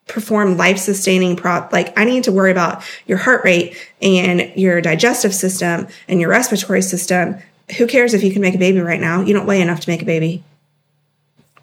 perform 0.08 0.58
life 0.58 0.78
sustaining 0.78 1.36
prop 1.36 1.74
like 1.74 1.98
i 2.00 2.06
need 2.06 2.24
to 2.24 2.32
worry 2.32 2.52
about 2.52 2.82
your 3.06 3.17
heart 3.17 3.43
rate 3.43 3.76
and 4.02 4.52
your 4.56 4.82
digestive 4.82 5.34
system 5.34 5.88
and 6.08 6.20
your 6.20 6.30
respiratory 6.30 6.82
system. 6.82 7.38
Who 7.78 7.88
cares 7.88 8.13
if 8.13 8.24
you 8.24 8.32
can 8.32 8.41
make 8.41 8.56
a 8.56 8.60
baby 8.60 8.80
right 8.80 9.02
now? 9.02 9.22
You 9.22 9.34
don't 9.34 9.46
weigh 9.46 9.62
enough 9.62 9.82
to 9.82 9.89
make 9.89 10.02
a 10.02 10.06
baby. 10.06 10.43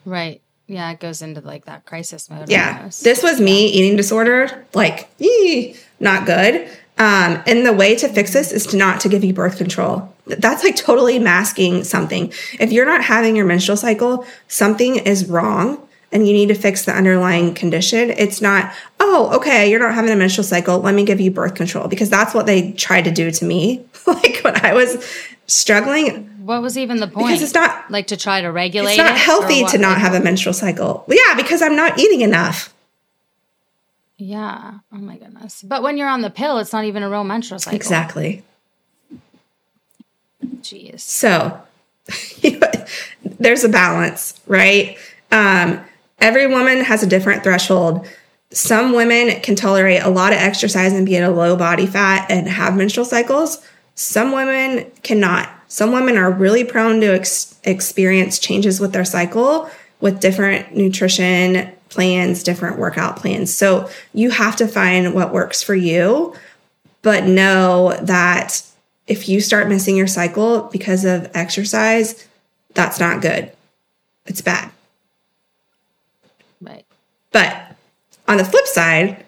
Right. 0.05 0.41
Yeah, 0.67 0.91
it 0.91 1.01
goes 1.01 1.23
into 1.23 1.41
like 1.41 1.67
that 1.67 1.85
crisis 1.85 2.31
mode. 2.31 2.49
yeah. 2.49 2.89
this 3.03 3.23
was 3.23 3.41
me 3.41 3.67
eating 3.67 3.97
disorder 3.97 4.67
like 4.75 5.09
ee, 5.19 5.77
not 6.01 6.27
good. 6.27 6.69
Um, 6.97 7.43
and 7.47 7.67
the 7.67 7.73
way 7.73 7.97
to 7.97 8.09
fix 8.09 8.33
this 8.33 8.53
is 8.53 8.67
to 8.69 8.77
not 8.77 9.01
to 9.01 9.09
give 9.09 9.25
you 9.25 9.35
birth 9.35 9.59
control. 9.59 10.15
That's 10.27 10.63
like 10.63 10.77
totally 10.77 11.19
masking 11.19 11.85
something. 11.85 12.33
If 12.61 12.73
you're 12.73 12.87
not 12.87 13.03
having 13.03 13.37
your 13.37 13.47
menstrual 13.47 13.77
cycle 13.77 14.27
something 14.49 14.97
is 14.97 15.29
wrong 15.29 15.87
and 16.15 16.29
you 16.29 16.33
need 16.33 16.47
to 16.47 16.55
fix 16.55 16.85
the 16.85 16.93
underlying 16.97 17.53
condition. 17.55 18.11
It's 18.11 18.41
not, 18.41 18.73
oh, 19.01 19.37
okay, 19.37 19.69
you're 19.69 19.81
not 19.81 19.95
having 19.95 20.13
a 20.13 20.17
menstrual 20.17 20.45
cycle. 20.45 20.79
Let 20.79 20.95
me 20.95 21.05
give 21.05 21.21
you 21.21 21.33
birth 21.33 21.57
control 21.57 21.89
because 21.89 22.09
that's 22.09 22.33
what 22.33 22.47
they 22.47 22.71
tried 22.73 23.03
to 23.03 23.11
do 23.11 23.33
to 23.33 23.45
me. 23.45 23.85
like 24.07 24.39
when 24.43 24.65
I 24.65 24.73
was 24.73 25.05
struggling. 25.49 26.31
What 26.47 26.63
was 26.63 26.79
even 26.79 26.99
the 26.99 27.09
point? 27.09 27.27
Because 27.27 27.43
it's 27.43 27.55
not 27.55 27.91
like 27.91 28.07
to 28.07 28.17
try 28.17 28.41
to 28.41 28.53
regulate. 28.53 28.93
It's 28.93 28.99
not 28.99 29.19
healthy 29.19 29.65
to 29.65 29.77
not 29.77 29.99
have 29.99 30.15
a 30.15 30.21
menstrual 30.21 30.53
cycle. 30.53 31.05
Yeah, 31.09 31.35
because 31.37 31.61
I'm 31.61 31.75
not 31.75 31.99
eating 31.99 32.21
enough. 32.21 32.73
Yeah. 34.17 34.75
Oh 34.93 34.99
my 34.99 35.17
goodness. 35.17 35.63
But 35.63 35.83
when 35.83 35.99
you're 35.99 36.09
on 36.09 36.23
the 36.23 36.31
pill, 36.31 36.59
it's 36.59 36.73
not 36.73 36.85
even 36.85 37.03
a 37.03 37.11
real 37.11 37.25
menstrual 37.25 37.59
cycle. 37.59 37.77
Exactly. 37.77 38.45
Jeez. 40.61 41.01
So 41.01 41.61
there's 43.41 43.65
a 43.65 43.69
balance, 43.69 44.41
right? 44.47 44.97
Um, 45.33 45.85
every 46.25 46.47
woman 46.47 46.81
has 46.81 47.03
a 47.03 47.07
different 47.07 47.43
threshold. 47.43 48.09
Some 48.51 48.95
women 48.95 49.41
can 49.43 49.55
tolerate 49.55 50.03
a 50.03 50.09
lot 50.09 50.33
of 50.33 50.39
exercise 50.39 50.95
and 50.95 51.05
be 51.05 51.17
at 51.19 51.29
a 51.29 51.33
low 51.33 51.55
body 51.55 51.87
fat 51.87 52.31
and 52.31 52.49
have 52.49 52.77
menstrual 52.77 53.05
cycles. 53.05 53.63
Some 53.95 54.33
women 54.33 54.91
cannot. 55.03 55.51
Some 55.69 55.93
women 55.93 56.17
are 56.17 56.31
really 56.31 56.65
prone 56.65 57.01
to 57.03 57.15
ex- 57.15 57.61
experience 57.65 58.39
changes 58.39 58.81
with 58.81 58.93
their 58.93 59.05
cycle 59.05 59.69
with 60.01 60.21
different 60.21 60.75
nutrition 60.75 61.71
plans, 61.91 62.43
different 62.43 62.79
workout 62.79 63.17
plans. 63.17 63.53
So 63.53 63.91
you 64.15 64.31
have 64.31 64.57
to 64.57 64.67
find 64.67 65.15
what 65.15 65.33
works 65.33 65.63
for 65.63 65.75
you, 65.75 66.35
but 67.03 67.25
know 67.25 67.97
that 68.03 68.63
if 69.07 69.29
you 69.29 69.41
start 69.41 69.69
missing 69.69 69.95
your 69.95 70.07
cycle 70.07 70.63
because 70.73 71.05
of 71.05 71.31
exercise, 71.35 72.27
that's 72.73 72.99
not 72.99 73.21
good. 73.21 73.53
It's 74.27 74.41
bad. 74.41 74.74
But 77.35 77.77
on 78.29 78.37
the 78.37 78.45
flip 78.45 78.67
side, 78.67 79.25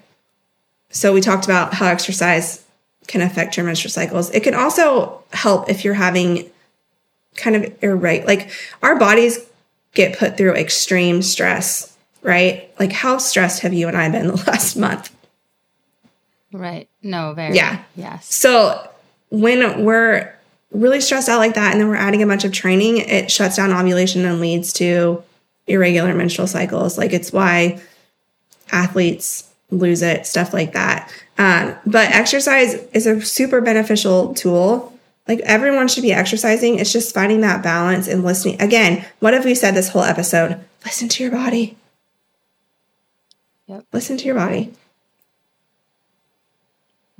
so 0.90 1.12
we 1.12 1.20
talked 1.20 1.44
about 1.44 1.74
how 1.74 1.88
exercise 1.88 2.64
can 3.08 3.20
affect 3.20 3.56
your 3.56 3.66
menstrual 3.66 3.90
cycles. 3.90 4.30
It 4.30 4.44
can 4.44 4.54
also 4.54 5.24
help 5.32 5.68
if 5.68 5.84
you're 5.84 5.94
having 5.94 6.48
kind 7.34 7.56
of 7.56 7.82
irregular, 7.82 8.26
like 8.26 8.50
our 8.80 8.96
bodies 8.96 9.40
get 9.92 10.16
put 10.16 10.36
through 10.36 10.54
extreme 10.54 11.20
stress, 11.20 11.96
right? 12.22 12.72
Like 12.78 12.92
how 12.92 13.18
stressed 13.18 13.62
have 13.62 13.74
you 13.74 13.88
and 13.88 13.96
I 13.96 14.08
been 14.08 14.26
the 14.28 14.36
last 14.46 14.76
month? 14.76 15.12
Right. 16.52 16.88
No, 17.02 17.34
very. 17.34 17.56
Yeah. 17.56 17.82
Yes. 17.96 18.32
So 18.32 18.88
when 19.30 19.84
we're 19.84 20.32
really 20.70 21.00
stressed 21.00 21.28
out 21.28 21.38
like 21.38 21.54
that 21.56 21.72
and 21.72 21.80
then 21.80 21.88
we're 21.88 21.96
adding 21.96 22.22
a 22.22 22.26
bunch 22.26 22.44
of 22.44 22.52
training, 22.52 22.98
it 22.98 23.32
shuts 23.32 23.56
down 23.56 23.72
ovulation 23.72 24.24
and 24.24 24.40
leads 24.40 24.72
to 24.74 25.24
irregular 25.66 26.14
menstrual 26.14 26.46
cycles. 26.46 26.96
Like 26.96 27.12
it's 27.12 27.32
why 27.32 27.80
athletes 28.70 29.52
lose 29.70 30.02
it, 30.02 30.26
stuff 30.26 30.52
like 30.52 30.72
that. 30.72 31.12
Um, 31.38 31.76
but 31.84 32.10
exercise 32.10 32.74
is 32.92 33.06
a 33.06 33.20
super 33.20 33.60
beneficial 33.60 34.34
tool. 34.34 34.92
Like 35.28 35.40
everyone 35.40 35.88
should 35.88 36.02
be 36.02 36.12
exercising. 36.12 36.78
It's 36.78 36.92
just 36.92 37.14
finding 37.14 37.40
that 37.40 37.62
balance 37.62 38.06
and 38.06 38.24
listening. 38.24 38.60
Again, 38.60 39.04
what 39.18 39.34
have 39.34 39.44
we 39.44 39.54
said 39.54 39.74
this 39.74 39.88
whole 39.88 40.04
episode? 40.04 40.60
Listen 40.84 41.08
to 41.08 41.22
your 41.22 41.32
body. 41.32 41.76
Yep. 43.66 43.86
Listen 43.92 44.16
to 44.16 44.24
your 44.24 44.36
body. 44.36 44.72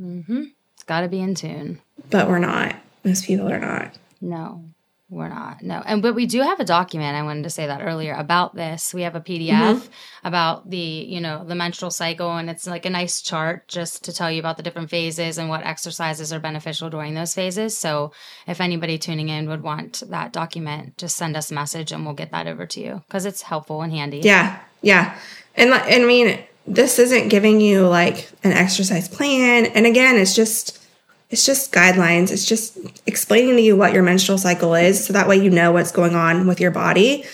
Mm-hmm. 0.01 0.45
It's 0.75 0.85
got 0.85 1.01
to 1.01 1.09
be 1.09 1.21
in 1.21 1.35
tune. 1.35 1.81
But 2.11 2.29
we're 2.29 2.39
not. 2.39 2.77
Most 3.03 3.25
people 3.25 3.51
are 3.51 3.59
not. 3.59 3.97
No, 4.21 4.65
we're 5.09 5.29
not. 5.29 5.63
No. 5.63 5.83
And 5.87 6.03
but 6.03 6.17
we 6.17 6.27
do 6.27 6.41
have 6.41 6.59
a 6.59 6.65
document. 6.65 7.17
I 7.17 7.23
wanted 7.23 7.45
to 7.45 7.51
say 7.51 7.67
that 7.69 7.81
earlier 7.81 8.13
about 8.15 8.57
this. 8.57 8.93
We 8.93 9.03
have 9.03 9.15
a 9.15 9.21
PDF 9.21 9.47
Mm-hmm. 9.77 10.27
about 10.27 10.69
the, 10.69 10.77
you 10.77 11.21
know, 11.21 11.45
the 11.45 11.55
menstrual 11.55 11.93
cycle 11.93 12.37
and 12.37 12.51
it's 12.51 12.67
like 12.67 12.85
a 12.87 12.91
nice 12.91 13.23
chart 13.23 13.69
just 13.69 14.05
to 14.05 14.13
tell 14.13 14.31
you 14.31 14.41
about 14.41 14.57
the 14.57 14.63
different 14.65 14.91
phases 14.91 15.39
and 15.39 15.49
what 15.49 15.65
exercises 15.65 16.33
are 16.33 16.41
beneficial 16.41 16.91
during 16.91 17.15
those 17.15 17.35
phases. 17.35 17.79
So 17.79 18.13
if 18.49 18.61
anybody 18.61 18.99
tuning 18.99 19.29
in 19.29 19.49
would 19.49 19.63
want 19.63 20.03
that 20.09 20.33
document, 20.33 20.99
just 20.99 21.17
send 21.17 21.37
us 21.37 21.53
a 21.53 21.55
message 21.55 21.93
and 21.93 22.05
we'll 22.05 22.15
get 22.15 22.33
that 22.33 22.49
over 22.49 22.67
to 22.67 22.81
you 22.81 23.03
because 23.07 23.27
it's 23.27 23.43
helpful 23.43 23.83
and 23.83 23.93
handy. 23.93 24.21
Yeah, 24.25 24.59
yeah. 24.83 25.17
And 25.55 25.73
I 25.73 25.99
mean, 26.01 26.39
this 26.67 26.99
isn't 26.99 27.29
giving 27.29 27.61
you 27.61 27.87
like 27.87 28.29
an 28.43 28.53
exercise 28.53 29.09
plan. 29.09 29.67
And 29.67 29.87
again, 29.87 30.17
it's 30.17 30.35
just 30.35 30.83
it's 31.31 31.45
just 31.45 31.73
guidelines. 31.73 32.31
It's 32.31 32.45
just 32.45 32.79
explaining 33.07 33.57
to 33.57 33.63
you 33.63 33.77
what 33.77 33.93
your 33.93 34.03
menstrual 34.03 34.39
cycle 34.39 34.75
is 34.75 35.05
so 35.05 35.13
that 35.13 35.29
way 35.29 35.37
you 35.37 35.51
know 35.51 35.73
what's 35.73 35.93
going 35.93 36.15
on 36.15 36.47
with 36.47 36.61
your 36.61 36.71
body. 36.71 37.25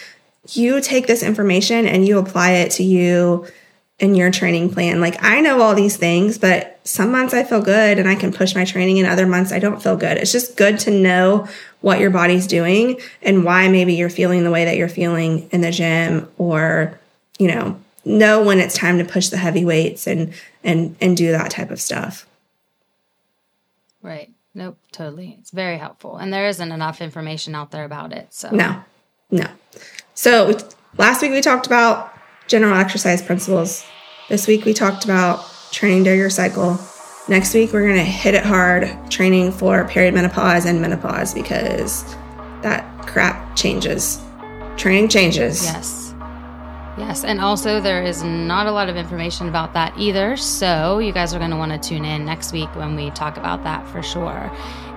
You 0.50 0.80
take 0.80 1.06
this 1.06 1.22
information 1.22 1.86
and 1.86 2.06
you 2.06 2.18
apply 2.18 2.52
it 2.52 2.72
to 2.72 2.82
you 2.82 3.46
in 3.98 4.14
your 4.14 4.30
training 4.30 4.72
plan. 4.72 5.00
Like 5.00 5.22
I 5.22 5.40
know 5.40 5.60
all 5.60 5.74
these 5.74 5.96
things, 5.96 6.38
but 6.38 6.80
some 6.84 7.12
months 7.12 7.34
I 7.34 7.44
feel 7.44 7.62
good 7.62 7.98
and 7.98 8.08
I 8.08 8.16
can 8.16 8.32
push 8.32 8.54
my 8.54 8.64
training 8.64 8.98
and 8.98 9.06
other 9.06 9.26
months 9.26 9.52
I 9.52 9.60
don't 9.60 9.82
feel 9.82 9.96
good. 9.96 10.16
It's 10.16 10.32
just 10.32 10.56
good 10.56 10.78
to 10.80 10.90
know 10.90 11.46
what 11.82 12.00
your 12.00 12.10
body's 12.10 12.46
doing 12.46 12.98
and 13.20 13.44
why 13.44 13.68
maybe 13.68 13.94
you're 13.94 14.10
feeling 14.10 14.42
the 14.42 14.50
way 14.50 14.64
that 14.64 14.76
you're 14.76 14.88
feeling 14.88 15.48
in 15.50 15.60
the 15.60 15.70
gym 15.70 16.28
or, 16.38 16.98
you 17.38 17.46
know, 17.46 17.78
know 18.04 18.42
when 18.42 18.58
it's 18.58 18.74
time 18.74 18.98
to 18.98 19.04
push 19.04 19.28
the 19.28 19.36
heavy 19.36 19.64
weights 19.64 20.08
and 20.08 20.32
and 20.64 20.96
and 21.00 21.16
do 21.16 21.30
that 21.30 21.50
type 21.52 21.70
of 21.70 21.80
stuff. 21.80 22.26
Right. 24.02 24.30
Nope, 24.54 24.78
totally. 24.90 25.36
It's 25.38 25.50
very 25.50 25.78
helpful. 25.78 26.16
And 26.16 26.32
there 26.32 26.46
isn't 26.46 26.72
enough 26.72 27.00
information 27.00 27.54
out 27.54 27.70
there 27.70 27.84
about 27.84 28.12
it. 28.12 28.34
So 28.34 28.50
No. 28.50 28.82
No. 29.30 29.46
So 30.14 30.58
last 30.98 31.22
week 31.22 31.30
we 31.30 31.40
talked 31.40 31.66
about 31.66 32.12
general 32.48 32.76
exercise 32.76 33.22
principles. 33.22 33.84
This 34.28 34.46
week 34.46 34.64
we 34.64 34.74
talked 34.74 35.04
about 35.04 35.44
training 35.70 36.02
during 36.02 36.18
your 36.18 36.30
cycle. 36.30 36.78
Next 37.28 37.54
week 37.54 37.72
we're 37.72 37.84
going 37.86 37.94
to 37.94 38.02
hit 38.02 38.34
it 38.34 38.44
hard 38.44 38.90
training 39.10 39.52
for 39.52 39.84
perimenopause 39.84 40.66
and 40.66 40.82
menopause 40.82 41.32
because 41.32 42.04
that 42.62 42.84
crap 43.06 43.56
changes. 43.56 44.20
Training 44.76 45.08
changes. 45.08 45.64
Yes. 45.64 46.01
Yes. 46.98 47.24
And 47.24 47.40
also, 47.40 47.80
there 47.80 48.02
is 48.02 48.22
not 48.22 48.66
a 48.66 48.70
lot 48.70 48.88
of 48.88 48.96
information 48.96 49.48
about 49.48 49.72
that 49.72 49.96
either. 49.98 50.36
So, 50.36 50.98
you 50.98 51.12
guys 51.12 51.32
are 51.34 51.38
going 51.38 51.50
to 51.50 51.56
want 51.56 51.72
to 51.72 51.88
tune 51.88 52.04
in 52.04 52.24
next 52.24 52.52
week 52.52 52.74
when 52.76 52.94
we 52.94 53.10
talk 53.10 53.36
about 53.38 53.64
that 53.64 53.86
for 53.88 54.02
sure. 54.02 54.50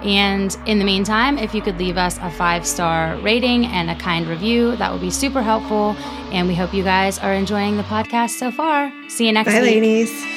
And 0.04 0.56
in 0.66 0.78
the 0.78 0.86
meantime, 0.86 1.38
if 1.38 1.56
you 1.56 1.62
could 1.62 1.80
leave 1.80 1.98
us 1.98 2.18
a 2.22 2.30
five 2.30 2.68
star 2.68 3.18
rating 3.22 3.66
and 3.66 3.90
a 3.90 3.96
kind 3.96 4.28
review, 4.28 4.76
that 4.76 4.92
would 4.92 5.02
be 5.02 5.10
super 5.10 5.42
helpful. 5.42 5.96
And 6.32 6.48
we 6.48 6.54
hope 6.56 6.74
you 6.74 6.84
guys 6.84 7.18
are 7.20 7.34
enjoying 7.34 7.78
the 7.78 7.84
podcast 7.84 8.32
so 8.32 8.52
far. 8.52 8.92
See 9.08 9.26
you 9.28 9.32
next 9.32 9.52
Bye, 9.52 9.62
week. 9.62 9.82
ladies. 9.82 10.35